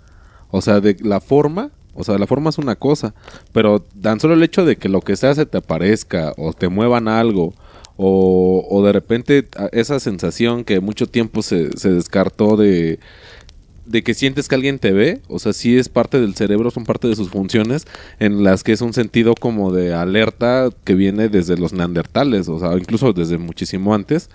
O 0.51 0.61
sea, 0.61 0.79
de 0.79 0.97
la 1.01 1.19
forma, 1.19 1.71
o 1.93 2.03
sea, 2.03 2.17
la 2.17 2.27
forma 2.27 2.49
es 2.49 2.57
una 2.57 2.75
cosa, 2.75 3.13
pero 3.51 3.79
tan 3.79 4.19
solo 4.19 4.33
el 4.33 4.43
hecho 4.43 4.65
de 4.65 4.75
que 4.75 4.89
lo 4.89 5.01
que 5.01 5.15
sea 5.15 5.33
se 5.35 5.45
te 5.45 5.57
aparezca 5.57 6.33
o 6.37 6.53
te 6.53 6.69
muevan 6.69 7.07
algo, 7.07 7.53
o, 7.97 8.65
o 8.69 8.83
de 8.85 8.91
repente 8.91 9.47
esa 9.71 9.99
sensación 9.99 10.65
que 10.65 10.81
mucho 10.81 11.07
tiempo 11.07 11.41
se, 11.41 11.77
se 11.77 11.91
descartó 11.91 12.57
de, 12.57 12.99
de 13.85 14.03
que 14.03 14.13
sientes 14.13 14.47
que 14.47 14.55
alguien 14.55 14.79
te 14.79 14.91
ve, 14.91 15.21
o 15.27 15.39
sea, 15.39 15.53
sí 15.53 15.77
es 15.77 15.89
parte 15.89 16.19
del 16.19 16.35
cerebro, 16.35 16.71
son 16.71 16.85
parte 16.85 17.07
de 17.07 17.15
sus 17.15 17.29
funciones, 17.29 17.85
en 18.19 18.43
las 18.43 18.63
que 18.63 18.71
es 18.71 18.81
un 18.81 18.93
sentido 18.93 19.35
como 19.35 19.71
de 19.71 19.93
alerta 19.93 20.69
que 20.83 20.95
viene 20.95 21.29
desde 21.29 21.57
los 21.57 21.73
neandertales, 21.73 22.49
o 22.49 22.59
sea, 22.59 22.73
incluso 22.77 23.13
desde 23.13 23.37
muchísimo 23.37 23.93
antes, 23.93 24.29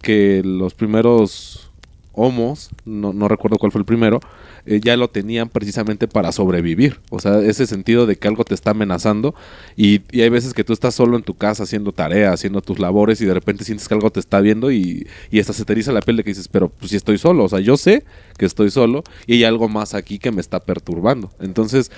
que 0.00 0.42
los 0.44 0.74
primeros 0.74 1.67
homos, 2.12 2.70
no, 2.84 3.12
no 3.12 3.28
recuerdo 3.28 3.58
cuál 3.58 3.72
fue 3.72 3.80
el 3.80 3.84
primero, 3.84 4.20
eh, 4.66 4.80
ya 4.82 4.96
lo 4.96 5.08
tenían 5.08 5.48
precisamente 5.48 6.08
para 6.08 6.32
sobrevivir. 6.32 7.00
O 7.10 7.20
sea, 7.20 7.40
ese 7.40 7.66
sentido 7.66 8.04
de 8.06 8.16
que 8.16 8.28
algo 8.28 8.44
te 8.44 8.54
está 8.54 8.72
amenazando 8.72 9.34
y, 9.76 10.02
y 10.10 10.22
hay 10.22 10.28
veces 10.28 10.52
que 10.52 10.64
tú 10.64 10.72
estás 10.72 10.94
solo 10.94 11.16
en 11.16 11.22
tu 11.22 11.34
casa 11.34 11.62
haciendo 11.62 11.92
tarea, 11.92 12.32
haciendo 12.32 12.60
tus 12.60 12.78
labores 12.78 13.20
y 13.20 13.24
de 13.24 13.34
repente 13.34 13.64
sientes 13.64 13.88
que 13.88 13.94
algo 13.94 14.10
te 14.10 14.20
está 14.20 14.40
viendo 14.40 14.70
y, 14.70 15.06
y 15.30 15.40
hasta 15.40 15.52
se 15.52 15.64
te 15.64 15.74
la 15.86 16.02
piel 16.02 16.16
de 16.16 16.24
que 16.24 16.30
dices, 16.30 16.48
pero 16.48 16.68
pues 16.68 16.90
si 16.90 16.96
estoy 16.96 17.18
solo, 17.18 17.44
o 17.44 17.48
sea, 17.48 17.60
yo 17.60 17.76
sé 17.76 18.04
que 18.36 18.46
estoy 18.46 18.70
solo 18.70 19.04
y 19.26 19.34
hay 19.34 19.44
algo 19.44 19.68
más 19.68 19.94
aquí 19.94 20.18
que 20.18 20.32
me 20.32 20.40
está 20.40 20.60
perturbando. 20.60 21.30
Entonces, 21.40 21.90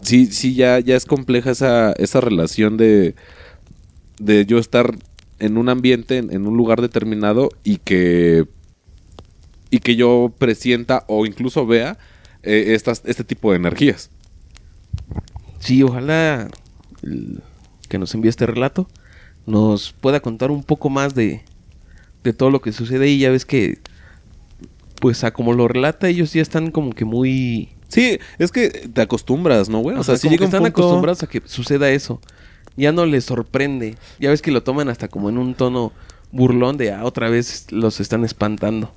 sí, 0.00 0.26
sí, 0.26 0.54
ya, 0.54 0.80
ya 0.80 0.96
es 0.96 1.04
compleja 1.04 1.50
esa, 1.50 1.92
esa 1.92 2.20
relación 2.20 2.76
de, 2.76 3.14
de 4.18 4.46
yo 4.46 4.58
estar 4.58 4.96
en 5.38 5.58
un 5.58 5.68
ambiente, 5.68 6.16
en, 6.16 6.32
en 6.32 6.46
un 6.46 6.56
lugar 6.56 6.80
determinado 6.80 7.50
y 7.62 7.76
que 7.76 8.46
y 9.70 9.78
que 9.80 9.96
yo 9.96 10.32
presienta 10.38 11.04
o 11.08 11.26
incluso 11.26 11.66
vea 11.66 11.98
eh, 12.42 12.74
estas, 12.74 13.02
este 13.04 13.24
tipo 13.24 13.50
de 13.50 13.56
energías. 13.56 14.10
Sí, 15.58 15.82
ojalá 15.82 16.48
el 17.02 17.42
que 17.88 17.98
nos 17.98 18.14
envíe 18.14 18.28
este 18.28 18.46
relato 18.46 18.88
nos 19.46 19.92
pueda 19.92 20.20
contar 20.20 20.50
un 20.50 20.62
poco 20.64 20.90
más 20.90 21.14
de, 21.14 21.42
de 22.24 22.32
todo 22.32 22.50
lo 22.50 22.60
que 22.60 22.72
sucede 22.72 23.08
y 23.08 23.18
ya 23.18 23.30
ves 23.30 23.44
que 23.44 23.78
pues 25.00 25.22
a 25.24 25.30
como 25.32 25.52
lo 25.52 25.68
relata 25.68 26.08
ellos 26.08 26.32
ya 26.32 26.42
están 26.42 26.70
como 26.70 26.92
que 26.92 27.04
muy 27.04 27.68
Sí, 27.88 28.18
es 28.38 28.50
que 28.50 28.68
te 28.92 29.00
acostumbras, 29.02 29.68
¿no, 29.68 29.78
güey? 29.78 29.96
o 29.96 30.02
sea, 30.02 30.16
si 30.16 30.26
como 30.26 30.38
que 30.38 30.44
están 30.46 30.62
punto- 30.62 30.80
acostumbrados 30.80 31.22
a 31.22 31.28
que 31.28 31.40
suceda 31.44 31.90
eso 31.90 32.20
ya 32.76 32.90
no 32.92 33.06
les 33.06 33.24
sorprende 33.24 33.94
ya 34.18 34.30
ves 34.30 34.42
que 34.42 34.50
lo 34.50 34.62
toman 34.62 34.88
hasta 34.88 35.06
como 35.08 35.28
en 35.28 35.38
un 35.38 35.54
tono 35.54 35.92
burlón 36.32 36.76
de 36.76 36.92
ah, 36.92 37.04
otra 37.04 37.28
vez 37.28 37.66
los 37.70 38.00
están 38.00 38.24
espantando 38.24 38.92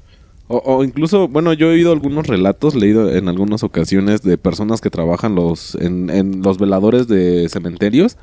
O, 0.51 0.57
o 0.65 0.83
incluso, 0.83 1.27
bueno, 1.27 1.53
yo 1.53 1.67
he 1.67 1.75
oído 1.75 1.91
algunos 1.91 2.25
relatos, 2.25 2.73
leído 2.73 3.15
en 3.15 3.29
algunas 3.29 3.63
ocasiones 3.63 4.23
de 4.23 4.37
personas 4.39 4.81
que 4.81 4.89
trabajan 4.89 5.35
los 5.35 5.75
en, 5.75 6.09
en 6.09 6.41
los 6.41 6.57
veladores 6.57 7.07
de 7.07 7.47
cementerios. 7.49 8.17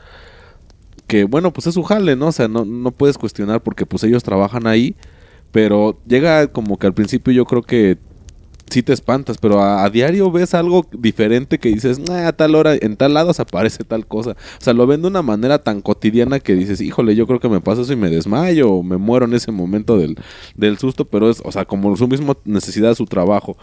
Que 1.06 1.22
bueno, 1.22 1.52
pues 1.52 1.68
es 1.68 1.74
su 1.74 1.84
jale, 1.84 2.16
¿no? 2.16 2.26
O 2.26 2.32
sea, 2.32 2.48
no, 2.48 2.64
no 2.64 2.90
puedes 2.90 3.16
cuestionar 3.16 3.62
porque 3.62 3.86
pues 3.86 4.02
ellos 4.02 4.24
trabajan 4.24 4.66
ahí. 4.66 4.96
Pero 5.52 5.98
llega 6.06 6.48
como 6.48 6.78
que 6.78 6.88
al 6.88 6.94
principio 6.94 7.32
yo 7.32 7.44
creo 7.44 7.62
que 7.62 7.96
sí 8.70 8.82
te 8.82 8.92
espantas, 8.92 9.38
pero 9.38 9.62
a, 9.62 9.88
diario 9.90 10.30
ves 10.30 10.54
algo 10.54 10.86
diferente 10.92 11.58
que 11.58 11.68
dices, 11.68 11.98
"Nah, 11.98 12.28
a 12.28 12.32
tal 12.32 12.54
hora, 12.54 12.74
en 12.74 12.96
tal 12.96 13.14
lado 13.14 13.32
se 13.32 13.42
aparece 13.42 13.84
tal 13.84 14.06
cosa. 14.06 14.32
O 14.32 14.64
sea, 14.64 14.72
lo 14.72 14.86
ven 14.86 15.02
de 15.02 15.08
una 15.08 15.22
manera 15.22 15.62
tan 15.62 15.80
cotidiana 15.80 16.40
que 16.40 16.54
dices, 16.54 16.80
híjole, 16.80 17.14
yo 17.14 17.26
creo 17.26 17.40
que 17.40 17.48
me 17.48 17.60
pasa 17.60 17.82
eso 17.82 17.92
y 17.92 17.96
me 17.96 18.10
desmayo 18.10 18.70
o 18.70 18.82
me 18.82 18.96
muero 18.96 19.26
en 19.26 19.34
ese 19.34 19.52
momento 19.52 19.96
del, 19.98 20.16
del 20.56 20.78
susto, 20.78 21.04
pero 21.04 21.30
es, 21.30 21.40
o 21.44 21.52
sea, 21.52 21.64
como 21.64 21.96
su 21.96 22.08
misma 22.08 22.36
necesidad 22.44 22.94
su 22.94 23.06
trabajo 23.06 23.56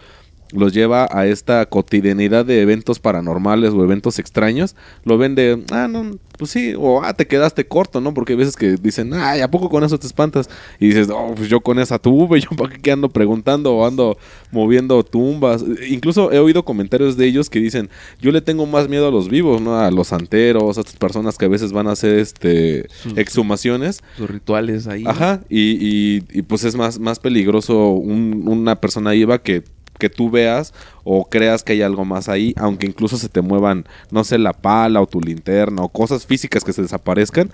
los 0.54 0.74
lleva 0.74 1.08
a 1.12 1.26
esta 1.28 1.66
cotidianidad 1.66 2.46
de 2.46 2.62
eventos 2.62 3.00
paranormales 3.00 3.72
o 3.74 3.84
eventos 3.84 4.20
extraños, 4.20 4.76
lo 5.04 5.18
ven 5.18 5.36
de, 5.36 5.64
ah, 5.72 5.88
no, 5.90 6.18
pues 6.38 6.52
sí, 6.52 6.74
o 6.78 7.04
ah, 7.04 7.14
te 7.14 7.28
quedaste 7.28 7.66
corto, 7.68 8.02
¿no? 8.02 8.14
Porque 8.14 8.34
hay 8.34 8.38
veces 8.38 8.56
que 8.56 8.76
dicen, 8.78 9.14
ay, 9.14 9.42
¿a 9.42 9.50
poco 9.52 9.70
con 9.70 9.84
eso 9.84 10.00
te 10.00 10.08
espantas? 10.08 10.50
Y 10.80 10.88
dices, 10.88 11.10
oh, 11.12 11.34
pues 11.36 11.50
yo 11.50 11.62
con 11.62 11.80
esa 11.80 12.00
tuve, 12.00 12.40
yo 12.42 12.50
para 12.58 12.76
qué 12.78 12.92
ando 12.92 13.10
preguntando 13.10 13.76
o 13.76 13.86
ando 13.86 14.18
moviendo 14.52 15.04
tumbas. 15.04 15.64
Incluso 15.90 16.32
he 16.32 16.40
oído 16.40 16.64
comentarios 16.66 17.18
de 17.18 17.26
ellos 17.28 17.50
que 17.50 17.60
dicen, 17.60 17.90
yo 18.22 18.32
le 18.32 18.42
tengo 18.42 18.66
más 18.66 18.90
miedo 18.90 19.08
a 19.08 19.12
los 19.12 19.30
vivos, 19.30 19.62
¿no? 19.62 19.78
A 19.80 19.92
los 19.92 20.08
santeros, 20.08 20.78
a 20.78 20.82
estas 20.82 20.96
personas 20.98 21.38
que 21.38 21.46
a 21.46 21.50
veces 21.50 21.72
van 21.72 21.88
a 21.88 21.92
hacer 21.92 22.16
este 22.20 22.88
Sus- 22.90 23.18
exhumaciones. 23.18 24.02
sus 24.18 24.30
rituales 24.30 24.88
ahí 24.88 25.04
Ajá, 25.06 25.42
y, 25.50 25.78
y- 25.80 26.24
y, 26.32 26.42
pues 26.44 26.64
es 26.64 26.76
más, 26.76 27.00
más 27.00 27.20
peligroso 27.20 27.90
un- 27.92 28.44
una 28.48 28.80
persona 28.82 29.12
viva 29.12 29.42
que, 29.42 29.64
que 30.00 30.10
tú 30.10 30.30
veas 30.30 30.74
o 31.04 31.26
creas 31.26 31.64
que 31.64 31.74
hay 31.74 31.82
algo 31.82 32.06
más 32.06 32.30
ahí, 32.30 32.54
aunque 32.58 32.88
incluso 32.88 33.18
se 33.18 33.30
te 33.30 33.42
muevan, 33.42 33.86
no 34.12 34.24
sé, 34.24 34.38
la 34.38 34.54
pala 34.54 35.02
o 35.02 35.08
tu 35.08 35.22
linterna 35.22 35.84
o 35.84 35.90
cosas 35.90 36.26
físicas 36.26 36.64
que 36.64 36.74
se 36.74 36.82
desaparezcan. 36.82 37.52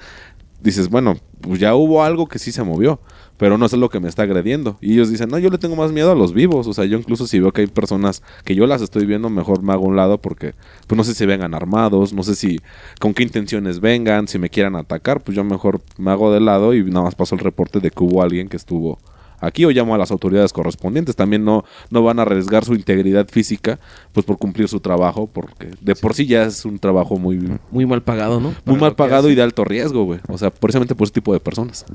dices, 0.62 0.89
bueno, 0.89 1.15
pues 1.41 1.60
ya 1.60 1.75
hubo 1.75 2.04
algo 2.04 2.28
que 2.28 2.39
sí 2.39 2.52
se 2.52 2.63
movió, 2.63 2.99
pero 3.38 3.58
no 3.58 3.65
es 3.65 3.73
lo 3.73 3.89
que 3.89 4.02
me 4.02 4.10
está 4.10 4.23
agrediendo. 4.23 4.78
Y 4.82 4.93
ellos 4.93 5.10
dicen, 5.10 5.30
no, 5.30 5.39
yo 5.39 5.49
le 5.49 5.58
tengo 5.58 5.78
más 5.78 5.93
miedo 5.93 6.12
a 6.12 6.15
los 6.15 6.34
vivos. 6.34 6.67
O 6.67 6.73
sea, 6.73 6.84
yo 6.84 6.97
incluso 6.97 7.25
si 7.28 7.39
veo 7.39 7.54
que 7.54 7.62
hay 7.62 7.67
personas 7.67 8.21
que 8.43 8.54
yo 8.56 8.67
las 8.67 8.82
estoy 8.82 9.06
viendo, 9.06 9.30
mejor 9.30 9.63
me 9.63 9.71
hago 9.71 9.86
a 9.86 9.88
un 9.88 9.95
lado 9.95 10.17
porque 10.19 10.54
pues 10.88 10.97
no 10.97 11.06
sé 11.06 11.15
si 11.15 11.25
vengan 11.25 11.54
armados, 11.54 12.12
no 12.12 12.23
sé 12.23 12.36
si 12.36 12.60
con 12.99 13.13
qué 13.13 13.23
intenciones 13.23 13.80
vengan, 13.80 14.28
si 14.28 14.39
me 14.39 14.49
quieran 14.49 14.75
atacar, 14.75 15.21
pues 15.21 15.38
yo 15.38 15.45
mejor 15.45 15.82
me 15.97 16.12
hago 16.12 16.34
de 16.34 16.41
lado 16.41 16.73
y 16.73 16.84
nada 16.84 17.04
más 17.04 17.15
paso 17.15 17.36
el 17.36 17.41
reporte 17.41 17.80
de 17.80 17.91
que 17.91 18.04
hubo 18.04 18.21
alguien 18.21 18.49
que 18.49 18.58
estuvo 18.58 18.99
aquí 19.41 19.65
o 19.65 19.71
llamo 19.71 19.95
a 19.95 19.97
las 19.97 20.12
autoridades 20.12 20.54
correspondientes. 20.54 21.15
También 21.15 21.43
no, 21.45 21.63
no 21.89 22.04
van 22.04 22.19
a 22.19 22.23
arriesgar 22.23 22.65
su 22.65 22.73
integridad 22.73 23.28
física 23.28 23.80
pues 24.13 24.25
por 24.25 24.38
cumplir 24.38 24.67
su 24.67 24.80
trabajo, 24.80 25.28
porque 25.32 25.71
de 25.82 25.95
por 25.95 26.13
sí 26.13 26.25
ya 26.25 26.43
es 26.43 26.65
un 26.65 26.80
trabajo 26.80 27.17
muy, 27.17 27.39
Muy 27.71 27.86
mal 27.86 28.02
pagado, 28.02 28.39
¿no? 28.39 28.54
muy 28.65 28.78
mal 28.78 28.95
pagado 28.95 29.30
y 29.30 29.36
de 29.36 29.41
alto 29.41 29.63
riesgo, 29.65 30.04
güey. 30.06 30.19
O 30.28 30.38
sea, 30.38 30.49
precisamente 30.49 30.95
por 30.95 31.06
ese 31.06 31.13
tipo 31.13 31.34
de 31.34 31.39
personas. 31.39 31.86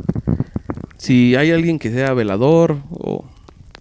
Si 0.97 1.35
hay 1.37 1.51
alguien 1.51 1.79
que 1.79 1.91
sea 1.91 2.15
velador 2.15 2.79
o 2.91 3.25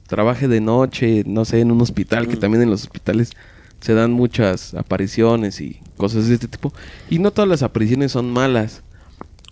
trabaje 0.07 0.47
de 0.47 0.61
noche, 0.61 1.23
no 1.25 1.45
sé, 1.45 1.59
en 1.61 1.71
un 1.71 1.81
hospital, 1.81 2.27
que 2.27 2.35
también 2.35 2.63
en 2.63 2.69
los 2.69 2.83
hospitales 2.83 3.31
se 3.79 3.93
dan 3.93 4.11
muchas 4.11 4.73
apariciones 4.73 5.59
y 5.61 5.79
cosas 5.97 6.27
de 6.27 6.35
este 6.35 6.47
tipo. 6.47 6.73
Y 7.09 7.19
no 7.19 7.31
todas 7.31 7.49
las 7.49 7.63
apariciones 7.63 8.11
son 8.11 8.31
malas. 8.31 8.83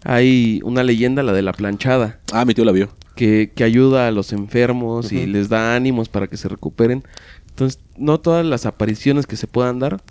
Hay 0.03 0.61
una 0.63 0.83
leyenda, 0.83 1.21
la 1.23 1.33
de 1.33 1.41
la 1.41 1.53
planchada, 1.53 2.19
Ah, 2.31 2.45
mi 2.45 2.53
tío 2.53 2.65
la 2.65 2.71
vio. 2.71 2.89
Que, 3.15 3.51
que 3.55 3.63
ayuda 3.63 4.07
a 4.07 4.11
los 4.11 4.31
enfermos 4.33 5.11
y 5.11 5.25
les 5.25 5.49
da 5.49 5.75
ánimos 5.75 6.09
para 6.09 6.27
que 6.27 6.37
se 6.37 6.47
recuperen. 6.47 7.03
Entonces, 7.49 7.79
no 7.97 8.19
todas 8.19 8.45
las 8.45 8.65
apariciones 8.65 9.27
que 9.27 9.35
se 9.35 9.47
puedan 9.47 9.79
dar 9.79 10.01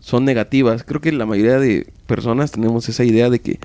son 0.00 0.24
negativas. 0.24 0.84
Creo 0.84 1.00
que 1.00 1.12
la 1.12 1.26
mayoría 1.26 1.58
de 1.58 1.92
personas 2.06 2.52
tenemos 2.52 2.88
esa 2.88 3.04
idea 3.04 3.30
de 3.30 3.40
que 3.40 3.58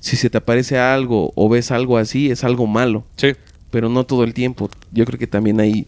si 0.00 0.16
se 0.16 0.30
te 0.30 0.38
aparece 0.38 0.78
algo 0.78 1.32
o 1.34 1.48
ves 1.48 1.70
algo 1.70 1.98
así, 1.98 2.30
es 2.30 2.44
algo 2.44 2.66
malo 2.66 3.04
Sí. 3.16 3.32
pero 3.70 3.88
no 3.88 4.04
todo 4.04 4.24
el 4.24 4.32
tiempo. 4.34 4.70
Yo 4.92 5.04
creo 5.04 5.18
que 5.18 5.26
también 5.26 5.60
hay, 5.60 5.86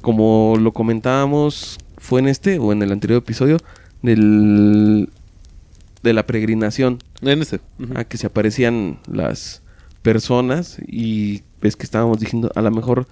como 0.00 0.56
lo 0.60 0.72
comentábamos, 0.72 1.78
fue 1.96 2.20
en 2.20 2.28
este 2.28 2.58
o 2.58 2.72
en 2.72 2.82
el 2.82 2.90
anterior 2.92 3.18
episodio, 3.18 3.58
del, 4.02 5.08
de 6.02 6.12
la 6.12 6.24
peregrinación, 6.26 6.98
En 7.22 7.42
ese. 7.42 7.60
Ujú. 7.80 7.92
a 7.98 8.04
que 8.04 8.16
se 8.16 8.26
aparecían 8.28 8.98
las 9.10 9.62
personas 10.02 10.78
y 10.86 11.42
ves 11.60 11.76
que 11.76 11.84
estábamos 11.84 12.20
diciendo, 12.20 12.50
a 12.54 12.62
lo 12.62 12.70
mejor 12.70 13.06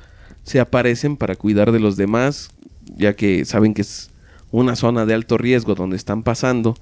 se 0.45 0.61
aparecen 0.61 1.17
para 1.17 1.37
cuidar 1.37 1.73
de 1.73 1.81
los 1.81 1.97
demás, 1.97 2.51
ya 2.97 3.15
que 3.15 3.45
saben 3.45 3.75
que 3.75 3.83
es 3.83 4.11
una 4.51 4.77
zona 4.77 5.07
de 5.07 5.15
alto 5.15 5.39
riesgo 5.39 5.75
donde 5.75 5.97
están 5.97 6.23
pasando. 6.23 6.77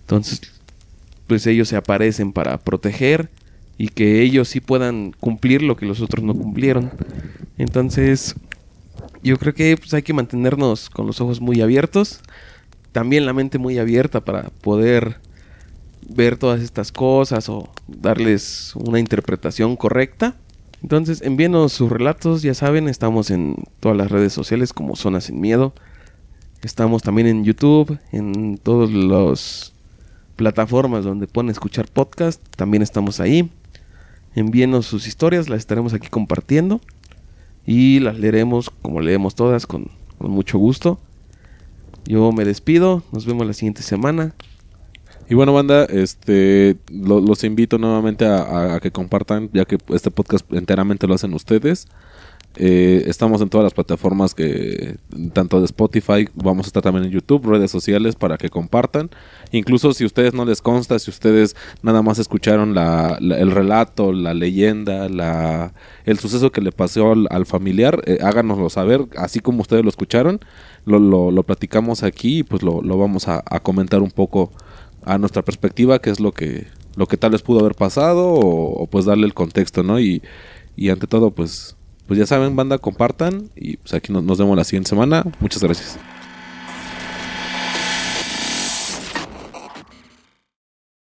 Entonces, 0.00 0.40
pues 1.26 1.46
ellos 1.46 1.68
se 1.68 1.76
aparecen 1.76 2.32
para 2.32 2.58
proteger 2.58 3.30
y 3.78 3.88
que 3.88 4.22
ellos 4.22 4.48
sí 4.48 4.60
puedan 4.60 5.12
cumplir 5.12 5.62
lo 5.62 5.76
que 5.76 5.86
los 5.86 6.00
otros 6.00 6.24
no 6.24 6.34
cumplieron. 6.34 6.90
Entonces, 7.56 8.34
yo 9.22 9.38
creo 9.38 9.54
que 9.54 9.76
pues, 9.76 9.94
hay 9.94 10.02
que 10.02 10.12
mantenernos 10.12 10.90
con 10.90 11.06
los 11.06 11.20
ojos 11.20 11.40
muy 11.40 11.60
abiertos, 11.60 12.20
también 12.92 13.26
la 13.26 13.32
mente 13.32 13.58
muy 13.58 13.78
abierta 13.78 14.20
para 14.22 14.50
poder 14.62 15.18
ver 16.08 16.36
todas 16.36 16.60
estas 16.60 16.90
cosas 16.90 17.48
o 17.48 17.68
darles 17.86 18.72
una 18.74 18.98
interpretación 18.98 19.76
correcta. 19.76 20.34
Entonces, 20.82 21.22
envíenos 21.22 21.72
sus 21.72 21.90
relatos, 21.90 22.42
ya 22.42 22.54
saben, 22.54 22.88
estamos 22.88 23.30
en 23.30 23.56
todas 23.80 23.96
las 23.96 24.10
redes 24.10 24.32
sociales 24.32 24.72
como 24.72 24.96
Zona 24.96 25.20
Sin 25.20 25.40
Miedo. 25.40 25.74
Estamos 26.62 27.02
también 27.02 27.26
en 27.26 27.44
YouTube, 27.44 27.98
en 28.12 28.58
todas 28.58 28.90
las 28.90 29.72
plataformas 30.36 31.04
donde 31.04 31.26
pueden 31.26 31.50
escuchar 31.50 31.86
podcast, 31.86 32.42
también 32.56 32.82
estamos 32.82 33.20
ahí. 33.20 33.50
Envíenos 34.34 34.86
sus 34.86 35.06
historias, 35.06 35.48
las 35.50 35.58
estaremos 35.58 35.92
aquí 35.92 36.08
compartiendo 36.08 36.80
y 37.66 38.00
las 38.00 38.18
leeremos 38.18 38.70
como 38.70 39.00
leemos 39.00 39.34
todas 39.34 39.66
con, 39.66 39.90
con 40.18 40.30
mucho 40.30 40.58
gusto. 40.58 40.98
Yo 42.06 42.32
me 42.32 42.44
despido, 42.44 43.02
nos 43.12 43.26
vemos 43.26 43.46
la 43.46 43.52
siguiente 43.52 43.82
semana. 43.82 44.34
Y 45.30 45.34
bueno, 45.34 45.52
banda, 45.52 45.84
este, 45.84 46.76
lo- 46.92 47.20
los 47.20 47.44
invito 47.44 47.78
nuevamente 47.78 48.26
a, 48.26 48.80
que 48.82 48.90
compartan, 48.90 49.48
ya 49.52 49.64
que 49.64 49.78
este 49.94 50.10
podcast 50.10 50.44
enteramente 50.52 51.06
lo 51.06 51.14
hacen 51.14 51.32
ustedes. 51.34 51.86
Eh, 52.56 53.04
estamos 53.06 53.40
en 53.40 53.48
todas 53.48 53.62
las 53.62 53.74
plataformas 53.74 54.34
que, 54.34 54.96
tanto 55.32 55.60
de 55.60 55.66
Spotify, 55.66 56.28
vamos 56.34 56.66
a 56.66 56.70
estar 56.70 56.82
también 56.82 57.04
en 57.04 57.12
YouTube, 57.12 57.46
redes 57.46 57.70
sociales 57.70 58.16
para 58.16 58.38
que 58.38 58.48
compartan. 58.50 59.08
Incluso 59.52 59.92
si 59.94 60.04
ustedes 60.04 60.34
no 60.34 60.44
les 60.44 60.60
consta, 60.60 60.98
si 60.98 61.12
ustedes 61.12 61.54
nada 61.82 62.02
más 62.02 62.18
escucharon 62.18 62.74
la- 62.74 63.16
la- 63.20 63.38
el 63.38 63.52
relato, 63.52 64.12
la 64.12 64.34
leyenda, 64.34 65.08
la, 65.08 65.74
el 66.06 66.18
suceso 66.18 66.50
que 66.50 66.60
le 66.60 66.72
pasó 66.72 67.12
al, 67.12 67.46
familiar, 67.46 68.02
eh, 68.04 68.18
háganoslo 68.20 68.68
saber, 68.68 69.06
así 69.16 69.38
como 69.38 69.60
ustedes 69.62 69.84
lo 69.84 69.90
escucharon, 69.90 70.40
lo, 70.86 70.98
lo- 70.98 71.30
lo 71.30 71.44
platicamos 71.44 72.02
aquí 72.02 72.38
y 72.38 72.42
pues 72.42 72.64
lo, 72.64 72.82
lo 72.82 72.98
vamos 72.98 73.28
a 73.28 73.42
comentar 73.60 74.02
un 74.02 74.10
poco 74.10 74.50
a 75.04 75.18
nuestra 75.18 75.42
perspectiva, 75.42 76.00
qué 76.00 76.10
es 76.10 76.20
lo 76.20 76.32
que, 76.32 76.66
lo 76.96 77.06
que 77.06 77.16
tal 77.16 77.32
vez 77.32 77.42
pudo 77.42 77.60
haber 77.60 77.74
pasado 77.74 78.28
o, 78.28 78.86
pues 78.86 79.04
darle 79.04 79.26
el 79.26 79.34
contexto, 79.34 79.82
¿no? 79.82 80.00
Y, 80.00 80.22
y 80.76 80.90
ante 80.90 81.06
todo, 81.06 81.30
pues, 81.30 81.76
pues 82.06 82.18
ya 82.18 82.26
saben, 82.26 82.56
banda, 82.56 82.78
compartan 82.78 83.50
y 83.56 83.76
pues 83.78 83.94
aquí 83.94 84.12
nos, 84.12 84.24
nos 84.24 84.38
vemos 84.38 84.56
la 84.56 84.64
siguiente 84.64 84.90
semana. 84.90 85.24
Muchas 85.40 85.62
gracias. 85.62 85.98